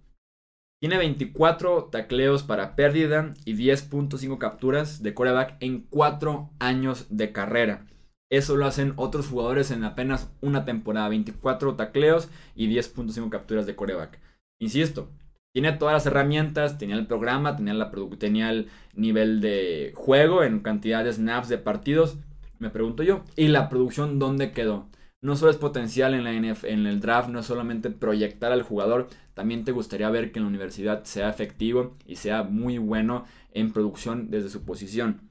Tiene 0.82 0.98
24 0.98 1.84
tacleos 1.84 2.42
para 2.42 2.74
pérdida 2.74 3.32
y 3.44 3.54
10.5 3.54 4.38
capturas 4.38 5.04
de 5.04 5.14
coreback 5.14 5.56
en 5.60 5.82
4 5.82 6.50
años 6.58 7.06
de 7.10 7.30
carrera. 7.30 7.86
Eso 8.30 8.56
lo 8.56 8.66
hacen 8.66 8.92
otros 8.96 9.28
jugadores 9.28 9.70
en 9.70 9.84
apenas 9.84 10.30
una 10.40 10.64
temporada. 10.64 11.08
24 11.08 11.76
tacleos 11.76 12.28
y 12.54 12.68
10.5 12.68 13.28
capturas 13.30 13.66
de 13.66 13.74
coreback. 13.74 14.20
Insisto, 14.60 15.10
tiene 15.52 15.72
todas 15.72 15.94
las 15.94 16.06
herramientas, 16.06 16.78
tenía 16.78 16.96
el 16.96 17.06
programa, 17.06 17.56
tenía, 17.56 17.74
la 17.74 17.90
tenía 18.18 18.50
el 18.50 18.68
nivel 18.94 19.40
de 19.40 19.92
juego 19.94 20.42
en 20.42 20.60
cantidad 20.60 21.04
de 21.04 21.12
snaps 21.12 21.48
de 21.48 21.58
partidos, 21.58 22.18
me 22.58 22.70
pregunto 22.70 23.02
yo. 23.02 23.24
¿Y 23.36 23.48
la 23.48 23.68
producción 23.68 24.18
dónde 24.18 24.52
quedó? 24.52 24.88
No 25.20 25.34
solo 25.34 25.50
es 25.50 25.56
potencial 25.56 26.14
en, 26.14 26.24
la 26.24 26.32
en 26.32 26.86
el 26.86 27.00
draft, 27.00 27.28
no 27.28 27.40
es 27.40 27.46
solamente 27.46 27.90
proyectar 27.90 28.52
al 28.52 28.62
jugador, 28.62 29.08
también 29.34 29.64
te 29.64 29.72
gustaría 29.72 30.10
ver 30.10 30.30
que 30.30 30.38
en 30.38 30.44
la 30.44 30.48
universidad 30.48 31.02
sea 31.04 31.28
efectivo 31.28 31.96
y 32.06 32.16
sea 32.16 32.44
muy 32.44 32.78
bueno 32.78 33.24
en 33.52 33.72
producción 33.72 34.30
desde 34.30 34.50
su 34.50 34.64
posición. 34.64 35.27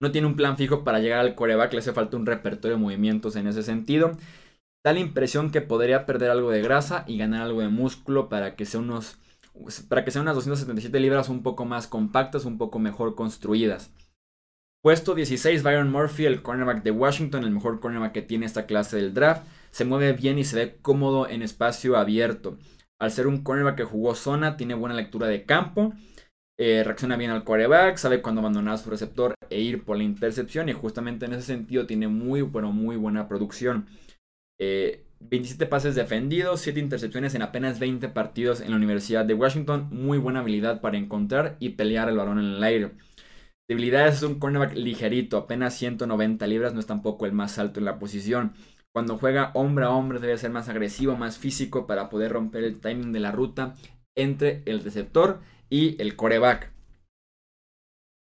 No 0.00 0.10
tiene 0.12 0.26
un 0.26 0.36
plan 0.36 0.56
fijo 0.56 0.84
para 0.84 0.98
llegar 0.98 1.20
al 1.20 1.34
coreback, 1.34 1.72
le 1.72 1.78
hace 1.78 1.92
falta 1.92 2.16
un 2.16 2.26
repertorio 2.26 2.76
de 2.76 2.82
movimientos 2.82 3.36
en 3.36 3.46
ese 3.46 3.62
sentido. 3.62 4.12
Da 4.84 4.92
la 4.92 5.00
impresión 5.00 5.50
que 5.50 5.62
podría 5.62 6.04
perder 6.04 6.30
algo 6.30 6.50
de 6.50 6.62
grasa 6.62 7.04
y 7.06 7.16
ganar 7.16 7.42
algo 7.42 7.60
de 7.60 7.68
músculo 7.68 8.28
para 8.28 8.54
que 8.56 8.66
sea 8.66 8.80
unos 8.80 9.18
para 9.88 10.04
que 10.04 10.10
sean 10.10 10.22
unas 10.22 10.34
277 10.34 10.98
libras 11.00 11.28
un 11.28 11.42
poco 11.42 11.64
más 11.64 11.86
compactas, 11.86 12.44
un 12.44 12.58
poco 12.58 12.78
mejor 12.78 13.14
construidas. 13.14 13.92
Puesto 14.82 15.14
16, 15.14 15.62
Byron 15.62 15.90
Murphy, 15.90 16.26
el 16.26 16.42
cornerback 16.42 16.82
de 16.82 16.90
Washington, 16.90 17.44
el 17.44 17.52
mejor 17.52 17.80
cornerback 17.80 18.12
que 18.12 18.22
tiene 18.22 18.46
esta 18.46 18.66
clase 18.66 18.96
del 18.96 19.14
draft. 19.14 19.46
Se 19.70 19.84
mueve 19.84 20.12
bien 20.12 20.38
y 20.38 20.44
se 20.44 20.56
ve 20.56 20.76
cómodo 20.82 21.28
en 21.28 21.42
espacio 21.42 21.96
abierto. 21.96 22.58
Al 22.98 23.10
ser 23.10 23.26
un 23.26 23.42
cornerback 23.42 23.76
que 23.76 23.84
jugó 23.84 24.14
zona, 24.14 24.56
tiene 24.56 24.74
buena 24.74 24.94
lectura 24.94 25.26
de 25.26 25.44
campo. 25.44 25.94
Eh, 26.56 26.82
reacciona 26.84 27.16
bien 27.16 27.32
al 27.32 27.42
quarterback, 27.42 27.96
sabe 27.96 28.22
cuándo 28.22 28.40
abandonar 28.40 28.78
su 28.78 28.88
receptor 28.88 29.34
e 29.50 29.60
ir 29.60 29.84
por 29.84 29.96
la 29.96 30.04
intercepción. 30.04 30.68
Y 30.68 30.72
justamente 30.72 31.26
en 31.26 31.32
ese 31.32 31.42
sentido 31.42 31.86
tiene 31.86 32.08
muy, 32.08 32.42
pero 32.44 32.72
muy 32.72 32.96
buena 32.96 33.28
producción. 33.28 33.86
27 34.58 35.64
eh, 35.64 35.66
pases 35.66 35.94
defendidos, 35.94 36.60
7 36.60 36.78
intercepciones 36.78 37.34
en 37.34 37.42
apenas 37.42 37.80
20 37.80 38.08
partidos 38.10 38.60
en 38.60 38.70
la 38.70 38.76
Universidad 38.76 39.24
de 39.24 39.34
Washington. 39.34 39.88
Muy 39.90 40.18
buena 40.18 40.40
habilidad 40.40 40.80
para 40.80 40.96
encontrar 40.96 41.56
y 41.58 41.70
pelear 41.70 42.08
el 42.08 42.16
balón 42.16 42.38
en 42.38 42.46
el 42.46 42.62
aire. 42.62 42.92
Debilidades 43.68 44.16
es 44.16 44.22
un 44.22 44.38
cornerback 44.38 44.74
ligerito, 44.74 45.38
apenas 45.38 45.74
190 45.74 46.46
libras, 46.46 46.74
no 46.74 46.80
es 46.80 46.86
tampoco 46.86 47.24
el 47.24 47.32
más 47.32 47.58
alto 47.58 47.80
en 47.80 47.86
la 47.86 47.98
posición. 47.98 48.52
Cuando 48.94 49.16
juega 49.16 49.50
hombre 49.54 49.86
a 49.86 49.90
hombre 49.90 50.20
debe 50.20 50.36
ser 50.36 50.50
más 50.50 50.68
agresivo, 50.68 51.16
más 51.16 51.38
físico 51.38 51.86
para 51.86 52.10
poder 52.10 52.32
romper 52.32 52.62
el 52.62 52.78
timing 52.78 53.12
de 53.12 53.20
la 53.20 53.32
ruta 53.32 53.74
entre 54.14 54.62
el 54.66 54.84
receptor 54.84 55.40
y 55.70 56.00
el 56.00 56.16
coreback. 56.16 56.72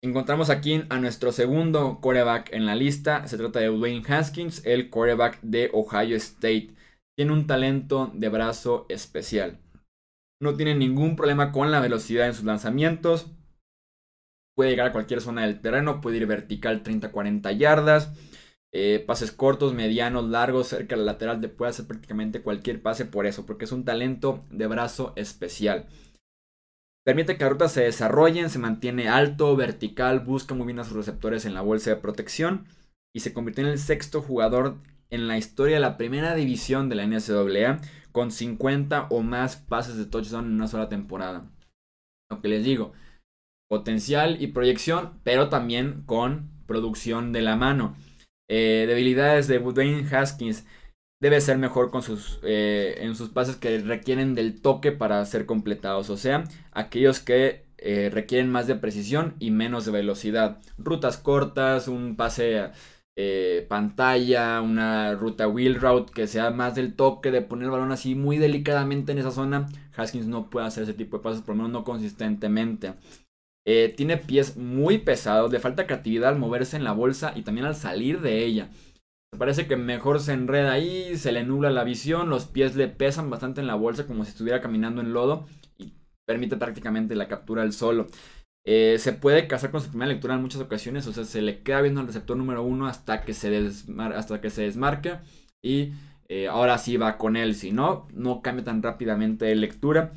Encontramos 0.03 0.49
aquí 0.49 0.83
a 0.89 0.99
nuestro 0.99 1.31
segundo 1.31 1.99
coreback 2.01 2.51
en 2.53 2.65
la 2.65 2.75
lista. 2.75 3.27
Se 3.27 3.37
trata 3.37 3.59
de 3.59 3.69
Wayne 3.69 4.03
Haskins, 4.07 4.65
el 4.65 4.89
coreback 4.89 5.39
de 5.41 5.69
Ohio 5.73 6.17
State. 6.17 6.71
Tiene 7.15 7.33
un 7.33 7.45
talento 7.45 8.11
de 8.15 8.29
brazo 8.29 8.87
especial. 8.89 9.59
No 10.41 10.55
tiene 10.55 10.73
ningún 10.73 11.15
problema 11.15 11.51
con 11.51 11.69
la 11.69 11.79
velocidad 11.79 12.25
en 12.25 12.33
sus 12.33 12.45
lanzamientos. 12.45 13.27
Puede 14.55 14.71
llegar 14.71 14.87
a 14.87 14.91
cualquier 14.91 15.21
zona 15.21 15.43
del 15.43 15.61
terreno, 15.61 16.01
puede 16.01 16.17
ir 16.17 16.25
vertical 16.25 16.81
30-40 16.81 17.55
yardas. 17.55 18.11
Eh, 18.73 19.03
pases 19.05 19.31
cortos, 19.31 19.73
medianos, 19.73 20.29
largos, 20.29 20.67
cerca 20.67 20.95
del 20.95 21.05
lateral, 21.05 21.41
te 21.41 21.49
puede 21.49 21.69
hacer 21.69 21.85
prácticamente 21.85 22.41
cualquier 22.41 22.81
pase 22.81 23.05
por 23.05 23.27
eso, 23.27 23.45
porque 23.45 23.65
es 23.65 23.71
un 23.71 23.85
talento 23.85 24.45
de 24.49 24.65
brazo 24.65 25.13
especial. 25.15 25.87
Permite 27.03 27.35
que 27.35 27.43
las 27.43 27.53
rutas 27.53 27.71
se 27.71 27.81
desarrollen, 27.81 28.49
se 28.49 28.59
mantiene 28.59 29.09
alto, 29.09 29.55
vertical, 29.55 30.19
busca 30.19 30.53
muy 30.53 30.67
bien 30.67 30.79
a 30.79 30.83
sus 30.83 30.95
receptores 30.95 31.45
en 31.45 31.55
la 31.55 31.61
bolsa 31.61 31.89
de 31.89 31.95
protección 31.95 32.65
y 33.13 33.21
se 33.21 33.33
convirtió 33.33 33.63
en 33.63 33.71
el 33.71 33.79
sexto 33.79 34.21
jugador 34.21 34.77
en 35.09 35.27
la 35.27 35.37
historia 35.37 35.75
de 35.75 35.81
la 35.81 35.97
primera 35.97 36.35
división 36.35 36.89
de 36.89 36.95
la 36.95 37.05
NCAA 37.05 37.81
con 38.11 38.31
50 38.31 39.07
o 39.09 39.21
más 39.21 39.57
pases 39.57 39.97
de 39.97 40.05
touchdown 40.05 40.45
en 40.45 40.53
una 40.53 40.67
sola 40.67 40.89
temporada. 40.89 41.49
Lo 42.29 42.41
que 42.41 42.47
les 42.47 42.63
digo, 42.63 42.93
potencial 43.67 44.41
y 44.41 44.47
proyección, 44.47 45.19
pero 45.23 45.49
también 45.49 46.03
con 46.05 46.51
producción 46.67 47.33
de 47.33 47.41
la 47.41 47.55
mano. 47.55 47.95
Eh, 48.49 48.85
debilidades 48.87 49.47
de 49.47 49.59
Dwayne 49.59 50.07
Haskins 50.13 50.65
debe 51.21 51.39
ser 51.39 51.57
mejor 51.59 51.91
con 51.91 52.01
sus, 52.01 52.39
eh, 52.43 52.97
en 53.01 53.15
sus 53.15 53.29
pases 53.29 53.55
que 53.55 53.77
requieren 53.79 54.35
del 54.35 54.59
toque 54.61 54.91
para 54.91 55.23
ser 55.25 55.45
completados. 55.45 56.09
O 56.09 56.17
sea, 56.17 56.43
aquellos 56.71 57.19
que 57.19 57.63
eh, 57.77 58.09
requieren 58.11 58.49
más 58.51 58.67
de 58.67 58.75
precisión 58.75 59.35
y 59.39 59.51
menos 59.51 59.85
de 59.85 59.91
velocidad. 59.91 60.59
Rutas 60.77 61.17
cortas, 61.17 61.87
un 61.87 62.15
pase 62.15 62.71
eh, 63.15 63.65
pantalla, 63.69 64.61
una 64.61 65.13
ruta 65.13 65.47
wheel 65.47 65.75
route 65.75 66.11
que 66.11 66.27
sea 66.27 66.49
más 66.49 66.75
del 66.75 66.95
toque 66.95 67.31
de 67.31 67.41
poner 67.41 67.65
el 67.65 67.71
balón 67.71 67.91
así 67.91 68.15
muy 68.15 68.37
delicadamente 68.37 69.11
en 69.11 69.19
esa 69.19 69.31
zona. 69.31 69.69
Haskins 69.95 70.27
no 70.27 70.49
puede 70.49 70.65
hacer 70.67 70.83
ese 70.83 70.93
tipo 70.95 71.17
de 71.17 71.23
pases, 71.23 71.41
por 71.43 71.55
lo 71.55 71.63
menos 71.63 71.71
no 71.71 71.83
consistentemente. 71.83 72.93
tiene 73.95 74.17
pies 74.17 74.57
muy 74.57 74.97
pesados, 74.97 75.51
le 75.51 75.59
falta 75.59 75.85
creatividad 75.85 76.29
al 76.29 76.39
moverse 76.39 76.77
en 76.77 76.83
la 76.83 76.93
bolsa 76.93 77.33
y 77.35 77.43
también 77.43 77.67
al 77.67 77.75
salir 77.75 78.21
de 78.21 78.43
ella. 78.43 78.69
Parece 79.37 79.65
que 79.65 79.77
mejor 79.77 80.19
se 80.19 80.33
enreda 80.33 80.73
ahí, 80.73 81.17
se 81.17 81.31
le 81.31 81.43
nubla 81.43 81.71
la 81.71 81.85
visión, 81.85 82.29
los 82.29 82.45
pies 82.45 82.75
le 82.75 82.87
pesan 82.89 83.29
bastante 83.29 83.61
en 83.61 83.67
la 83.67 83.75
bolsa 83.75 84.05
como 84.05 84.25
si 84.25 84.31
estuviera 84.31 84.61
caminando 84.61 85.01
en 85.01 85.13
lodo 85.13 85.47
y 85.77 85.93
permite 86.27 86.57
prácticamente 86.57 87.15
la 87.15 87.29
captura 87.29 87.61
del 87.61 87.71
solo. 87.71 88.07
Eh, 88.65 88.97
se 88.99 89.13
puede 89.13 89.47
casar 89.47 89.71
con 89.71 89.81
su 89.81 89.89
primera 89.89 90.11
lectura 90.11 90.35
en 90.35 90.41
muchas 90.41 90.61
ocasiones, 90.61 91.07
o 91.07 91.13
sea, 91.13 91.23
se 91.23 91.41
le 91.41 91.63
queda 91.63 91.81
viendo 91.81 92.01
al 92.01 92.07
receptor 92.07 92.37
número 92.37 92.63
uno 92.63 92.87
hasta 92.87 93.23
que 93.23 93.33
se, 93.33 93.71
hasta 94.13 94.41
que 94.41 94.49
se 94.49 94.63
desmarque 94.63 95.19
y 95.63 95.93
eh, 96.27 96.47
ahora 96.47 96.77
sí 96.77 96.97
va 96.97 97.17
con 97.17 97.35
él, 97.35 97.55
si 97.55 97.71
no, 97.71 98.07
no 98.13 98.41
cambia 98.41 98.65
tan 98.65 98.83
rápidamente 98.83 99.45
de 99.45 99.55
lectura. 99.55 100.11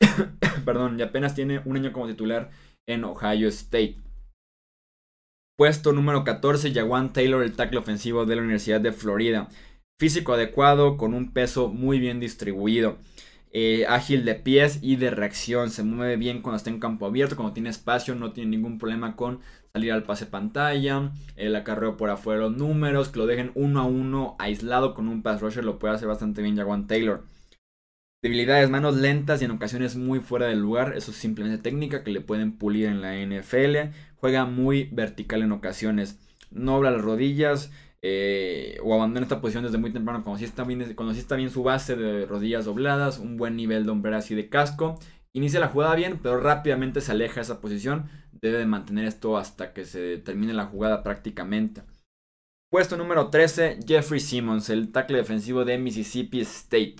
Perdón, 0.64 0.98
y 0.98 1.02
apenas 1.02 1.34
tiene 1.34 1.62
un 1.64 1.76
año 1.76 1.92
como 1.92 2.08
titular 2.08 2.50
en 2.88 3.04
Ohio 3.04 3.48
State. 3.48 3.96
Puesto 5.58 5.92
número 5.92 6.22
14, 6.22 6.72
Jawan 6.72 7.12
Taylor, 7.12 7.42
el 7.42 7.56
tackle 7.56 7.80
ofensivo 7.80 8.24
de 8.24 8.36
la 8.36 8.42
Universidad 8.42 8.80
de 8.80 8.92
Florida. 8.92 9.48
Físico 9.98 10.34
adecuado, 10.34 10.96
con 10.96 11.14
un 11.14 11.32
peso 11.32 11.66
muy 11.66 11.98
bien 11.98 12.20
distribuido. 12.20 12.96
Eh, 13.50 13.84
ágil 13.88 14.24
de 14.24 14.36
pies 14.36 14.78
y 14.82 14.94
de 14.94 15.10
reacción. 15.10 15.70
Se 15.70 15.82
mueve 15.82 16.16
bien 16.16 16.42
cuando 16.42 16.58
está 16.58 16.70
en 16.70 16.78
campo 16.78 17.06
abierto, 17.06 17.34
cuando 17.34 17.54
tiene 17.54 17.70
espacio, 17.70 18.14
no 18.14 18.30
tiene 18.32 18.50
ningún 18.50 18.78
problema 18.78 19.16
con 19.16 19.40
salir 19.72 19.90
al 19.90 20.04
pase 20.04 20.26
pantalla. 20.26 21.10
El 21.34 21.56
acarreo 21.56 21.96
por 21.96 22.10
afuera 22.10 22.42
los 22.42 22.56
números, 22.56 23.08
que 23.08 23.18
lo 23.18 23.26
dejen 23.26 23.50
uno 23.56 23.80
a 23.80 23.84
uno 23.84 24.36
aislado 24.38 24.94
con 24.94 25.08
un 25.08 25.24
pass 25.24 25.40
rusher, 25.40 25.64
lo 25.64 25.80
puede 25.80 25.94
hacer 25.94 26.06
bastante 26.06 26.40
bien 26.40 26.56
Jawan 26.56 26.86
Taylor. 26.86 27.24
Debilidades, 28.22 28.68
manos 28.68 28.96
lentas 28.96 29.42
y 29.42 29.44
en 29.44 29.52
ocasiones 29.52 29.96
muy 29.96 30.18
fuera 30.18 30.46
del 30.46 30.60
lugar. 30.60 30.94
Eso 30.96 31.10
es 31.10 31.16
simplemente 31.16 31.62
técnica 31.62 32.04
que 32.04 32.12
le 32.12 32.20
pueden 32.20 32.52
pulir 32.52 32.86
en 32.86 33.00
la 33.00 33.16
NFL. 33.16 33.92
Juega 34.20 34.44
muy 34.44 34.84
vertical 34.92 35.42
en 35.42 35.52
ocasiones. 35.52 36.18
No 36.50 36.76
habla 36.76 36.90
las 36.90 37.02
rodillas 37.02 37.70
eh, 38.00 38.78
o 38.82 38.94
abandona 38.94 39.24
esta 39.24 39.40
posición 39.40 39.64
desde 39.64 39.78
muy 39.78 39.92
temprano. 39.92 40.22
Cuando 40.24 40.38
sí, 40.38 40.44
está 40.44 40.64
bien, 40.64 40.82
está 40.82 41.36
bien 41.36 41.50
su 41.50 41.62
base 41.62 41.96
de 41.96 42.26
rodillas 42.26 42.64
dobladas, 42.64 43.18
un 43.18 43.36
buen 43.36 43.56
nivel 43.56 43.84
de 43.84 43.90
hombreras 43.90 44.30
y 44.30 44.34
de 44.34 44.48
casco. 44.48 44.98
Inicia 45.32 45.60
la 45.60 45.68
jugada 45.68 45.94
bien, 45.94 46.18
pero 46.22 46.40
rápidamente 46.40 47.00
se 47.00 47.12
aleja 47.12 47.36
de 47.36 47.42
esa 47.42 47.60
posición. 47.60 48.08
Debe 48.32 48.58
de 48.58 48.66
mantener 48.66 49.04
esto 49.04 49.36
hasta 49.36 49.72
que 49.72 49.84
se 49.84 50.18
termine 50.18 50.52
la 50.52 50.66
jugada 50.66 51.02
prácticamente. 51.02 51.82
Puesto 52.70 52.96
número 52.96 53.30
13, 53.30 53.80
Jeffrey 53.86 54.20
Simmons, 54.20 54.68
el 54.68 54.92
tackle 54.92 55.18
defensivo 55.18 55.64
de 55.64 55.78
Mississippi 55.78 56.40
State. 56.40 56.96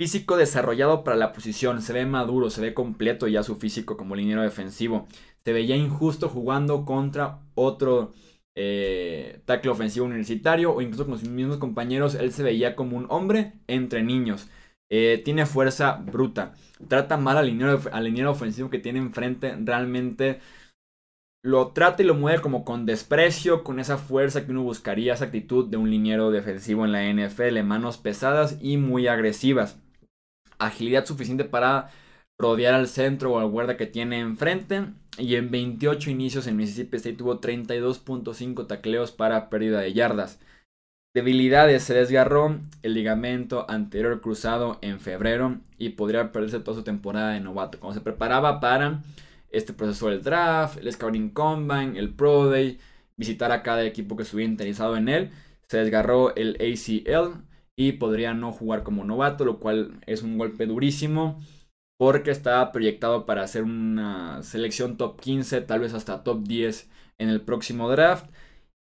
Físico 0.00 0.36
desarrollado 0.36 1.02
para 1.04 1.16
la 1.16 1.32
posición, 1.32 1.82
se 1.82 1.92
ve 1.92 2.06
maduro, 2.06 2.50
se 2.50 2.60
ve 2.60 2.72
completo 2.72 3.26
ya 3.26 3.42
su 3.42 3.56
físico 3.56 3.96
como 3.96 4.14
liniero 4.14 4.42
defensivo. 4.42 5.08
Se 5.48 5.54
veía 5.54 5.76
injusto 5.76 6.28
jugando 6.28 6.84
contra 6.84 7.38
otro 7.54 8.12
eh, 8.54 9.40
tackle 9.46 9.70
ofensivo 9.70 10.04
universitario 10.04 10.74
o 10.74 10.82
incluso 10.82 11.06
con 11.06 11.18
sus 11.18 11.30
mismos 11.30 11.56
compañeros. 11.56 12.14
Él 12.14 12.34
se 12.34 12.42
veía 12.42 12.76
como 12.76 12.98
un 12.98 13.06
hombre 13.08 13.54
entre 13.66 14.02
niños. 14.02 14.50
Eh, 14.90 15.22
tiene 15.24 15.46
fuerza 15.46 15.92
bruta. 16.04 16.52
Trata 16.86 17.16
mal 17.16 17.38
al 17.38 17.46
liniero, 17.46 17.80
al 17.92 18.04
liniero 18.04 18.30
ofensivo 18.30 18.68
que 18.68 18.78
tiene 18.78 18.98
enfrente. 18.98 19.56
Realmente 19.58 20.40
lo 21.42 21.68
trata 21.68 22.02
y 22.02 22.04
lo 22.04 22.14
mueve 22.14 22.42
como 22.42 22.62
con 22.62 22.84
desprecio, 22.84 23.64
con 23.64 23.80
esa 23.80 23.96
fuerza 23.96 24.44
que 24.44 24.50
uno 24.50 24.64
buscaría, 24.64 25.14
esa 25.14 25.24
actitud 25.24 25.66
de 25.66 25.78
un 25.78 25.88
liniero 25.88 26.30
defensivo 26.30 26.84
en 26.84 26.92
la 26.92 27.10
NFL. 27.10 27.62
Manos 27.62 27.96
pesadas 27.96 28.58
y 28.60 28.76
muy 28.76 29.06
agresivas 29.06 29.78
agilidad 30.58 31.06
suficiente 31.06 31.44
para 31.44 31.90
rodear 32.38 32.74
al 32.74 32.86
centro 32.86 33.32
o 33.32 33.38
al 33.38 33.48
guarda 33.48 33.76
que 33.76 33.86
tiene 33.86 34.20
enfrente. 34.20 34.86
Y 35.18 35.34
en 35.34 35.50
28 35.50 36.10
inicios 36.10 36.46
en 36.46 36.56
Mississippi 36.56 36.96
State 36.96 37.16
tuvo 37.16 37.40
32.5 37.40 38.66
tacleos 38.66 39.10
para 39.12 39.50
pérdida 39.50 39.80
de 39.80 39.92
yardas. 39.92 40.38
Debilidades, 41.14 41.82
se 41.82 41.94
desgarró 41.94 42.60
el 42.82 42.94
ligamento 42.94 43.68
anterior 43.68 44.20
cruzado 44.20 44.78
en 44.82 45.00
febrero 45.00 45.58
y 45.76 45.90
podría 45.90 46.30
perderse 46.30 46.60
toda 46.60 46.76
su 46.76 46.84
temporada 46.84 47.32
de 47.32 47.40
novato. 47.40 47.80
Cuando 47.80 47.98
se 47.98 48.04
preparaba 48.04 48.60
para 48.60 49.02
este 49.50 49.72
proceso 49.72 50.08
del 50.08 50.22
draft, 50.22 50.78
el 50.78 50.92
Scouting 50.92 51.30
Combine, 51.30 51.98
el 51.98 52.14
Pro 52.14 52.48
Day, 52.50 52.78
visitar 53.16 53.50
a 53.50 53.64
cada 53.64 53.84
equipo 53.84 54.16
que 54.16 54.22
estuviera 54.22 54.50
interesado 54.50 54.96
en 54.96 55.08
él, 55.08 55.30
se 55.66 55.78
desgarró 55.78 56.36
el 56.36 56.56
ACL 56.60 57.42
y 57.74 57.92
podría 57.92 58.34
no 58.34 58.52
jugar 58.52 58.84
como 58.84 59.04
novato, 59.04 59.44
lo 59.44 59.58
cual 59.58 59.98
es 60.06 60.22
un 60.22 60.38
golpe 60.38 60.66
durísimo 60.66 61.40
porque 61.98 62.30
estaba 62.30 62.72
proyectado 62.72 63.26
para 63.26 63.42
hacer 63.42 63.64
una 63.64 64.42
selección 64.42 64.96
top 64.96 65.20
15, 65.20 65.60
tal 65.62 65.80
vez 65.80 65.94
hasta 65.94 66.22
top 66.24 66.44
10 66.44 66.90
en 67.18 67.28
el 67.28 67.42
próximo 67.42 67.90
draft. 67.90 68.26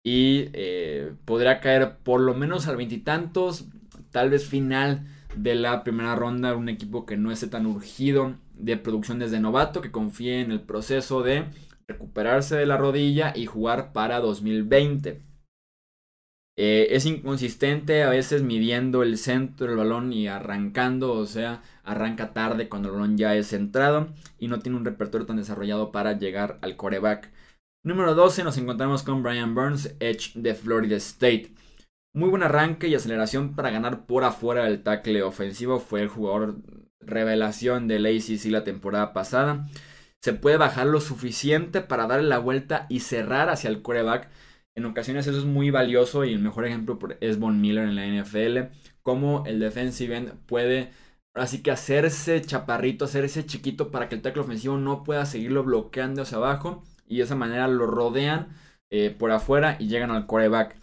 Y 0.04 0.50
eh, 0.54 1.14
podría 1.26 1.62
caer 1.62 1.98
por 2.00 2.20
lo 2.22 2.34
menos 2.34 2.68
al 2.68 2.76
veintitantos, 2.76 3.68
tal 4.12 4.32
vez 4.32 4.48
final 4.48 5.08
de 5.36 5.56
la 5.56 5.84
primera 5.84 6.16
ronda, 6.16 6.56
un 6.56 6.70
equipo 6.70 7.06
que 7.06 7.16
no 7.18 7.32
esté 7.32 7.48
tan 7.48 7.66
urgido 7.66 8.36
de 8.56 8.78
producción 8.78 9.20
desde 9.20 9.40
novato, 9.40 9.82
que 9.82 9.92
confíe 9.92 10.42
en 10.42 10.52
el 10.52 10.62
proceso 10.62 11.22
de 11.24 11.46
recuperarse 11.88 12.56
de 12.56 12.66
la 12.66 12.78
rodilla 12.78 13.34
y 13.36 13.46
jugar 13.46 13.94
para 13.94 14.20
2020. 14.20 15.22
Eh, 16.56 16.90
es 16.92 17.06
inconsistente 17.08 18.04
a 18.04 18.10
veces 18.10 18.44
midiendo 18.44 19.02
el 19.02 19.18
centro 19.18 19.68
del 19.68 19.78
balón 19.78 20.14
y 20.14 20.28
arrancando, 20.28 21.14
o 21.14 21.26
sea, 21.26 21.64
arranca 21.84 22.32
tarde 22.34 22.70
cuando 22.70 22.90
el 22.90 22.96
balón 22.96 23.18
ya 23.18 23.36
es 23.36 23.48
centrado 23.48 24.10
y 24.38 24.48
no 24.48 24.60
tiene 24.60 24.78
un 24.78 24.86
repertorio 24.86 25.26
tan 25.26 25.38
desarrollado 25.38 25.92
para 25.92 26.18
llegar 26.18 26.60
al 26.62 26.76
coreback. 26.76 27.32
Número 27.84 28.14
12 28.14 28.44
nos 28.44 28.58
encontramos 28.58 29.04
con 29.04 29.24
Brian 29.24 29.56
Burns, 29.56 29.96
Edge 30.00 30.32
de 30.36 30.54
Florida 30.54 30.96
State. 30.98 31.54
Muy 32.14 32.30
buen 32.30 32.44
arranque 32.44 32.88
y 32.88 32.96
aceleración 32.96 33.56
para 33.56 33.72
ganar 33.72 34.06
por 34.06 34.24
afuera 34.24 34.66
del 34.66 34.84
tackle 34.84 35.24
ofensivo. 35.24 35.80
Fue 35.80 36.02
el 36.02 36.08
jugador 36.08 36.58
revelación 37.02 37.88
del 37.88 38.06
ACC 38.06 38.46
la 38.52 38.64
temporada 38.64 39.12
pasada. 39.12 39.68
Se 40.22 40.34
puede 40.34 40.58
bajar 40.58 40.86
lo 40.86 41.02
suficiente 41.02 41.82
para 41.82 42.08
darle 42.08 42.30
la 42.30 42.38
vuelta 42.38 42.86
y 42.90 43.00
cerrar 43.00 43.50
hacia 43.50 43.70
el 43.70 43.82
coreback 43.82 44.30
en 44.76 44.86
ocasiones 44.86 45.28
eso 45.28 45.38
es 45.38 45.46
muy 45.46 45.70
valioso 45.70 46.26
y 46.26 46.34
el 46.34 46.40
mejor 46.40 46.66
ejemplo 46.66 46.98
es 47.22 47.40
Von 47.40 47.62
Miller 47.62 47.88
en 47.88 47.96
la 47.96 48.08
NFL. 48.08 48.74
Como 49.04 49.46
el 49.46 49.60
defensive 49.60 50.16
end 50.16 50.34
puede 50.46 50.92
así 51.34 51.62
que 51.64 51.72
hacerse 51.72 52.42
chaparrito, 52.42 53.06
hacerse 53.06 53.46
chiquito 53.46 53.92
para 53.92 54.10
que 54.10 54.16
el 54.16 54.22
tackle 54.22 54.42
ofensivo 54.42 54.78
no 54.78 55.04
pueda 55.04 55.26
seguirlo 55.26 55.64
bloqueando 55.64 56.24
hacia 56.24 56.38
abajo. 56.38 56.84
Y 57.08 57.18
de 57.18 57.24
esa 57.24 57.36
manera 57.36 57.68
lo 57.68 57.86
rodean 57.88 58.50
eh, 58.90 59.10
por 59.12 59.32
afuera 59.32 59.78
y 59.80 59.88
llegan 59.88 60.12
al 60.12 60.26
quarterback. 60.26 60.78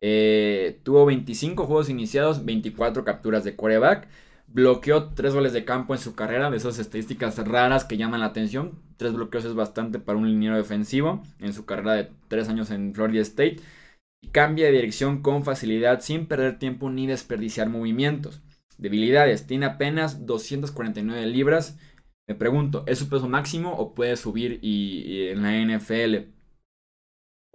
Eh, 0.00 0.80
tuvo 0.84 1.06
25 1.06 1.66
juegos 1.66 1.88
iniciados, 1.88 2.44
24 2.44 3.04
capturas 3.04 3.44
de 3.44 3.56
quarterback. 3.56 4.08
Bloqueó 4.56 5.10
3 5.10 5.34
goles 5.34 5.52
de 5.52 5.66
campo 5.66 5.92
en 5.92 6.00
su 6.00 6.14
carrera, 6.14 6.50
de 6.50 6.56
esas 6.56 6.78
estadísticas 6.78 7.36
raras 7.46 7.84
que 7.84 7.98
llaman 7.98 8.20
la 8.20 8.26
atención. 8.28 8.80
Tres 8.96 9.12
bloqueos 9.12 9.44
es 9.44 9.52
bastante 9.52 9.98
para 9.98 10.16
un 10.16 10.26
liniero 10.30 10.56
defensivo 10.56 11.22
en 11.40 11.52
su 11.52 11.66
carrera 11.66 11.92
de 11.92 12.10
tres 12.28 12.48
años 12.48 12.70
en 12.70 12.94
Florida 12.94 13.20
State. 13.20 13.58
Y 14.22 14.28
cambia 14.28 14.64
de 14.64 14.72
dirección 14.72 15.20
con 15.20 15.44
facilidad 15.44 16.00
sin 16.00 16.24
perder 16.24 16.58
tiempo 16.58 16.88
ni 16.88 17.06
desperdiciar 17.06 17.68
movimientos. 17.68 18.40
Debilidades. 18.78 19.46
Tiene 19.46 19.66
apenas 19.66 20.24
249 20.24 21.26
libras. 21.26 21.78
Me 22.26 22.34
pregunto, 22.34 22.82
¿es 22.86 22.98
su 22.98 23.10
peso 23.10 23.28
máximo 23.28 23.74
o 23.74 23.92
puede 23.92 24.16
subir 24.16 24.58
y, 24.62 25.28
en 25.28 25.42
la 25.42 25.76
NFL? 25.76 26.30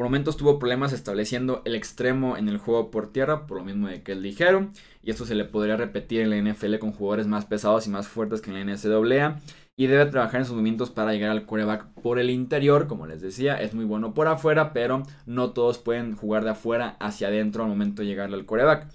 Por 0.01 0.07
momentos 0.07 0.35
tuvo 0.35 0.57
problemas 0.57 0.93
estableciendo 0.93 1.61
el 1.63 1.75
extremo 1.75 2.35
en 2.35 2.49
el 2.49 2.57
juego 2.57 2.89
por 2.89 3.13
tierra, 3.13 3.45
por 3.45 3.57
lo 3.57 3.63
mismo 3.63 3.87
de 3.87 4.01
que 4.01 4.13
es 4.13 4.17
ligero. 4.17 4.71
Y 5.03 5.11
esto 5.11 5.25
se 5.25 5.35
le 5.35 5.45
podría 5.45 5.77
repetir 5.77 6.21
en 6.21 6.31
la 6.31 6.37
NFL 6.37 6.79
con 6.79 6.91
jugadores 6.91 7.27
más 7.27 7.45
pesados 7.45 7.85
y 7.85 7.91
más 7.91 8.07
fuertes 8.07 8.41
que 8.41 8.49
en 8.49 8.55
la 8.55 8.73
NCAA 8.73 9.39
y 9.77 9.85
debe 9.85 10.07
trabajar 10.07 10.39
en 10.39 10.45
sus 10.47 10.55
movimientos 10.55 10.89
para 10.89 11.13
llegar 11.13 11.29
al 11.29 11.45
quarterback 11.45 11.85
por 12.01 12.17
el 12.17 12.31
interior, 12.31 12.87
como 12.87 13.05
les 13.05 13.21
decía, 13.21 13.61
es 13.61 13.75
muy 13.75 13.85
bueno 13.85 14.15
por 14.15 14.27
afuera, 14.27 14.73
pero 14.73 15.03
no 15.27 15.51
todos 15.51 15.77
pueden 15.77 16.15
jugar 16.15 16.45
de 16.45 16.49
afuera 16.49 16.97
hacia 16.99 17.27
adentro 17.27 17.61
al 17.61 17.69
momento 17.69 18.01
de 18.01 18.07
llegar 18.07 18.33
al 18.33 18.45
quarterback. 18.47 18.87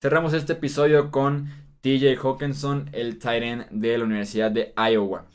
Cerramos 0.00 0.32
este 0.32 0.54
episodio 0.54 1.10
con 1.10 1.50
TJ 1.82 2.16
Hawkinson, 2.16 2.88
el 2.92 3.18
tight 3.18 3.42
end 3.42 3.66
de 3.72 3.98
la 3.98 4.04
Universidad 4.04 4.50
de 4.50 4.72
Iowa. 4.90 5.26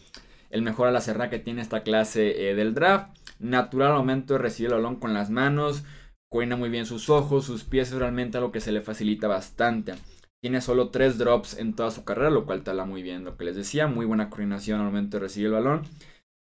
El 0.55 0.61
mejor 0.61 0.87
a 0.87 0.91
la 0.91 1.01
cerrada 1.01 1.29
que 1.29 1.37
tiene 1.37 1.61
esta 1.61 1.83
clase 1.83 2.49
eh, 2.49 2.55
del 2.55 2.73
draft. 2.73 3.09
Natural 3.39 3.91
al 3.91 3.97
momento 3.97 4.35
de 4.35 4.39
recibir 4.39 4.71
el 4.71 4.77
balón 4.77 4.95
con 4.95 5.13
las 5.13 5.29
manos. 5.29 5.83
Coordina 6.31 6.55
muy 6.55 6.69
bien 6.69 6.85
sus 6.85 7.09
ojos, 7.09 7.43
sus 7.43 7.65
pies 7.65 7.91
es 7.91 7.97
realmente 7.97 8.37
algo 8.37 8.53
que 8.53 8.61
se 8.61 8.71
le 8.71 8.79
facilita 8.79 9.27
bastante. 9.27 9.95
Tiene 10.41 10.61
solo 10.61 10.91
3 10.91 11.17
drops 11.17 11.59
en 11.59 11.75
toda 11.75 11.91
su 11.91 12.05
carrera, 12.05 12.29
lo 12.29 12.45
cual 12.45 12.63
tala 12.63 12.85
muy 12.85 13.03
bien 13.03 13.25
lo 13.25 13.35
que 13.35 13.43
les 13.43 13.57
decía. 13.57 13.87
Muy 13.87 14.05
buena 14.05 14.29
coordinación 14.29 14.79
al 14.79 14.85
momento 14.85 15.17
de 15.17 15.23
recibir 15.23 15.47
el 15.47 15.55
balón. 15.55 15.81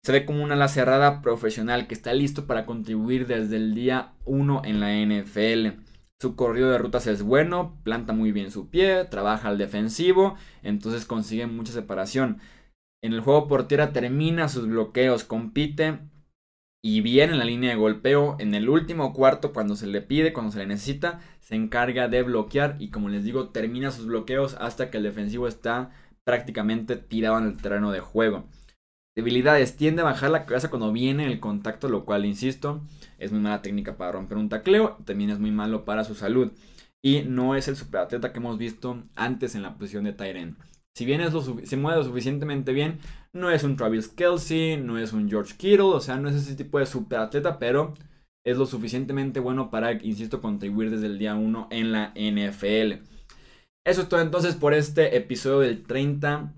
Se 0.05 0.13
ve 0.13 0.27
como 0.27 0.45
una 0.45 0.57
ala 0.57 0.69
cerrada 0.69 1.23
profesional 1.23 1.87
que 1.87 1.95
está 1.95 2.13
listo 2.13 2.47
para 2.47 2.67
contribuir 2.67 3.27
desde 3.27 3.57
el 3.57 3.75
día 3.75 4.13
1 4.27 4.61
en 4.67 4.79
la 4.79 4.93
NFL. 4.93 5.81
Su 6.21 6.37
corrido 6.37 6.71
de 6.71 6.77
rutas 6.77 7.07
es 7.07 7.23
bueno, 7.23 7.79
planta 7.83 8.13
muy 8.13 8.31
bien 8.33 8.51
su 8.51 8.69
pie, 8.69 9.05
trabaja 9.05 9.49
al 9.49 9.57
defensivo, 9.57 10.37
entonces 10.63 11.07
consigue 11.07 11.47
mucha 11.47 11.73
separación. 11.73 12.41
En 13.07 13.13
el 13.13 13.21
juego 13.21 13.47
por 13.47 13.69
tierra 13.69 13.93
termina 13.93 14.49
sus 14.49 14.67
bloqueos, 14.67 15.23
compite 15.23 16.01
y 16.83 17.03
bien 17.03 17.31
en 17.31 17.39
la 17.39 17.45
línea 17.45 17.71
de 17.71 17.77
golpeo. 17.77 18.35
En 18.41 18.53
el 18.53 18.69
último 18.69 19.13
cuarto, 19.13 19.53
cuando 19.53 19.77
se 19.77 19.87
le 19.87 20.01
pide, 20.01 20.33
cuando 20.33 20.51
se 20.51 20.59
le 20.59 20.67
necesita, 20.67 21.21
se 21.39 21.55
encarga 21.55 22.09
de 22.09 22.25
bloquear 22.25 22.75
y 22.81 22.91
como 22.91 23.09
les 23.09 23.23
digo, 23.23 23.51
termina 23.51 23.93
sus 23.93 24.07
bloqueos 24.07 24.57
hasta 24.59 24.91
que 24.91 24.97
el 24.97 25.05
defensivo 25.05 25.47
está 25.47 25.93
prácticamente 26.25 26.97
tirado 26.97 27.39
en 27.39 27.45
el 27.45 27.57
terreno 27.59 27.93
de 27.93 28.01
juego. 28.01 28.49
Debilidades, 29.15 29.77
tiende 29.77 30.03
a 30.03 30.07
bajar 30.07 30.31
la 30.31 30.45
cabeza 30.45 30.69
cuando 30.69 30.91
viene 30.91 31.27
el 31.27 31.39
contacto, 31.39 31.89
lo 31.89 32.05
cual, 32.05 32.27
insisto, 32.27 32.83
es 33.19 33.31
muy 33.31 33.41
mala 33.41 33.63
técnica 33.63 33.97
para 33.97 34.11
romper 34.11 34.37
un 34.37 34.49
tacleo, 34.49 34.99
también 35.05 35.31
es 35.31 35.39
muy 35.39 35.53
malo 35.53 35.85
para 35.85 36.03
su 36.03 36.17
salud. 36.17 36.51
Y 37.05 37.23
no 37.23 37.55
es 37.55 37.69
el 37.69 37.77
superatleta 37.77 38.33
que 38.33 38.41
hemos 38.41 38.59
visto 38.59 39.05
antes 39.15 39.55
en 39.55 39.63
la 39.63 39.75
posición 39.75 40.03
de 40.03 40.13
Tyren. 40.13 40.57
Si 40.97 41.05
bien 41.05 41.21
es 41.21 41.35
lo 41.35 41.43
se 41.43 41.77
mueve 41.77 41.99
lo 41.99 42.05
suficientemente 42.05 42.73
bien, 42.73 43.01
no 43.35 43.51
es 43.51 43.65
un 43.65 43.77
Travis 43.77 44.09
Kelsey, 44.09 44.79
no 44.79 44.99
es 44.99 45.13
un 45.13 45.29
George 45.29 45.55
Kittle, 45.59 45.83
o 45.83 46.01
sea, 46.01 46.17
no 46.17 46.31
es 46.31 46.37
ese 46.37 46.57
tipo 46.57 46.79
de 46.79 46.87
superatleta, 46.87 47.59
pero 47.59 47.93
es 48.47 48.57
lo 48.57 48.65
suficientemente 48.65 49.39
bueno 49.39 49.71
para, 49.71 49.93
insisto, 49.93 50.41
contribuir 50.41 50.91
desde 50.91 51.05
el 51.05 51.19
día 51.19 51.35
1 51.35 51.69
en 51.71 51.93
la 51.93 52.15
NFL. 52.17 53.05
Eso 53.87 54.03
es 54.03 54.09
todo 54.09 54.21
entonces 54.23 54.55
por 54.55 54.73
este 54.73 55.19
episodio 55.19 55.61
del 55.61 55.83
30 55.83 56.55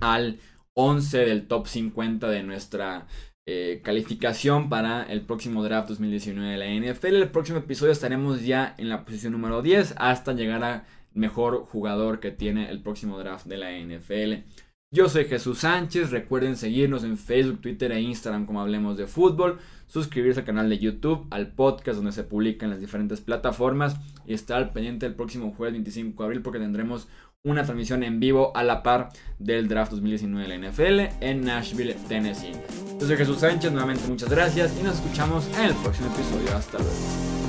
al 0.00 0.40
11 0.74 1.18
del 1.18 1.46
top 1.46 1.66
50 1.66 2.26
de 2.30 2.42
nuestra 2.44 3.06
eh, 3.46 3.82
calificación 3.84 4.70
para 4.70 5.02
el 5.02 5.20
próximo 5.26 5.62
draft 5.62 5.90
2019 5.90 6.52
de 6.52 6.56
la 6.56 6.92
NFL. 6.92 7.16
El 7.16 7.30
próximo 7.30 7.58
episodio 7.58 7.92
estaremos 7.92 8.46
ya 8.46 8.74
en 8.78 8.88
la 8.88 9.04
posición 9.04 9.34
número 9.34 9.60
10 9.60 9.94
hasta 9.98 10.32
llegar 10.32 10.64
a 10.64 10.86
mejor 11.18 11.64
jugador 11.64 12.20
que 12.20 12.30
tiene 12.30 12.70
el 12.70 12.80
próximo 12.80 13.18
draft 13.18 13.46
de 13.46 13.58
la 13.58 13.72
NFL. 13.72 14.48
Yo 14.90 15.10
soy 15.10 15.26
Jesús 15.26 15.58
Sánchez, 15.58 16.10
recuerden 16.10 16.56
seguirnos 16.56 17.04
en 17.04 17.18
Facebook, 17.18 17.60
Twitter 17.60 17.92
e 17.92 18.00
Instagram 18.00 18.46
como 18.46 18.62
Hablemos 18.62 18.96
de 18.96 19.06
Fútbol, 19.06 19.58
suscribirse 19.86 20.40
al 20.40 20.46
canal 20.46 20.70
de 20.70 20.78
YouTube, 20.78 21.26
al 21.30 21.48
podcast 21.48 21.96
donde 21.96 22.12
se 22.12 22.24
publican 22.24 22.70
las 22.70 22.80
diferentes 22.80 23.20
plataformas 23.20 23.96
y 24.26 24.32
estar 24.32 24.72
pendiente 24.72 25.04
el 25.04 25.14
próximo 25.14 25.52
jueves 25.52 25.74
25 25.74 26.22
de 26.22 26.26
abril 26.26 26.42
porque 26.42 26.58
tendremos 26.58 27.06
una 27.44 27.64
transmisión 27.64 28.02
en 28.02 28.18
vivo 28.18 28.56
a 28.56 28.62
la 28.62 28.82
par 28.82 29.10
del 29.38 29.68
draft 29.68 29.92
2019 29.92 30.48
de 30.48 30.58
la 30.58 30.70
NFL 30.70 31.24
en 31.24 31.44
Nashville, 31.44 31.94
Tennessee. 32.08 32.52
Yo 32.98 33.06
soy 33.06 33.16
Jesús 33.16 33.40
Sánchez, 33.40 33.70
nuevamente 33.70 34.08
muchas 34.08 34.30
gracias 34.30 34.74
y 34.80 34.82
nos 34.82 34.96
escuchamos 34.96 35.46
en 35.58 35.66
el 35.66 35.74
próximo 35.74 36.08
episodio. 36.14 36.56
Hasta 36.56 36.78
luego. 36.78 37.47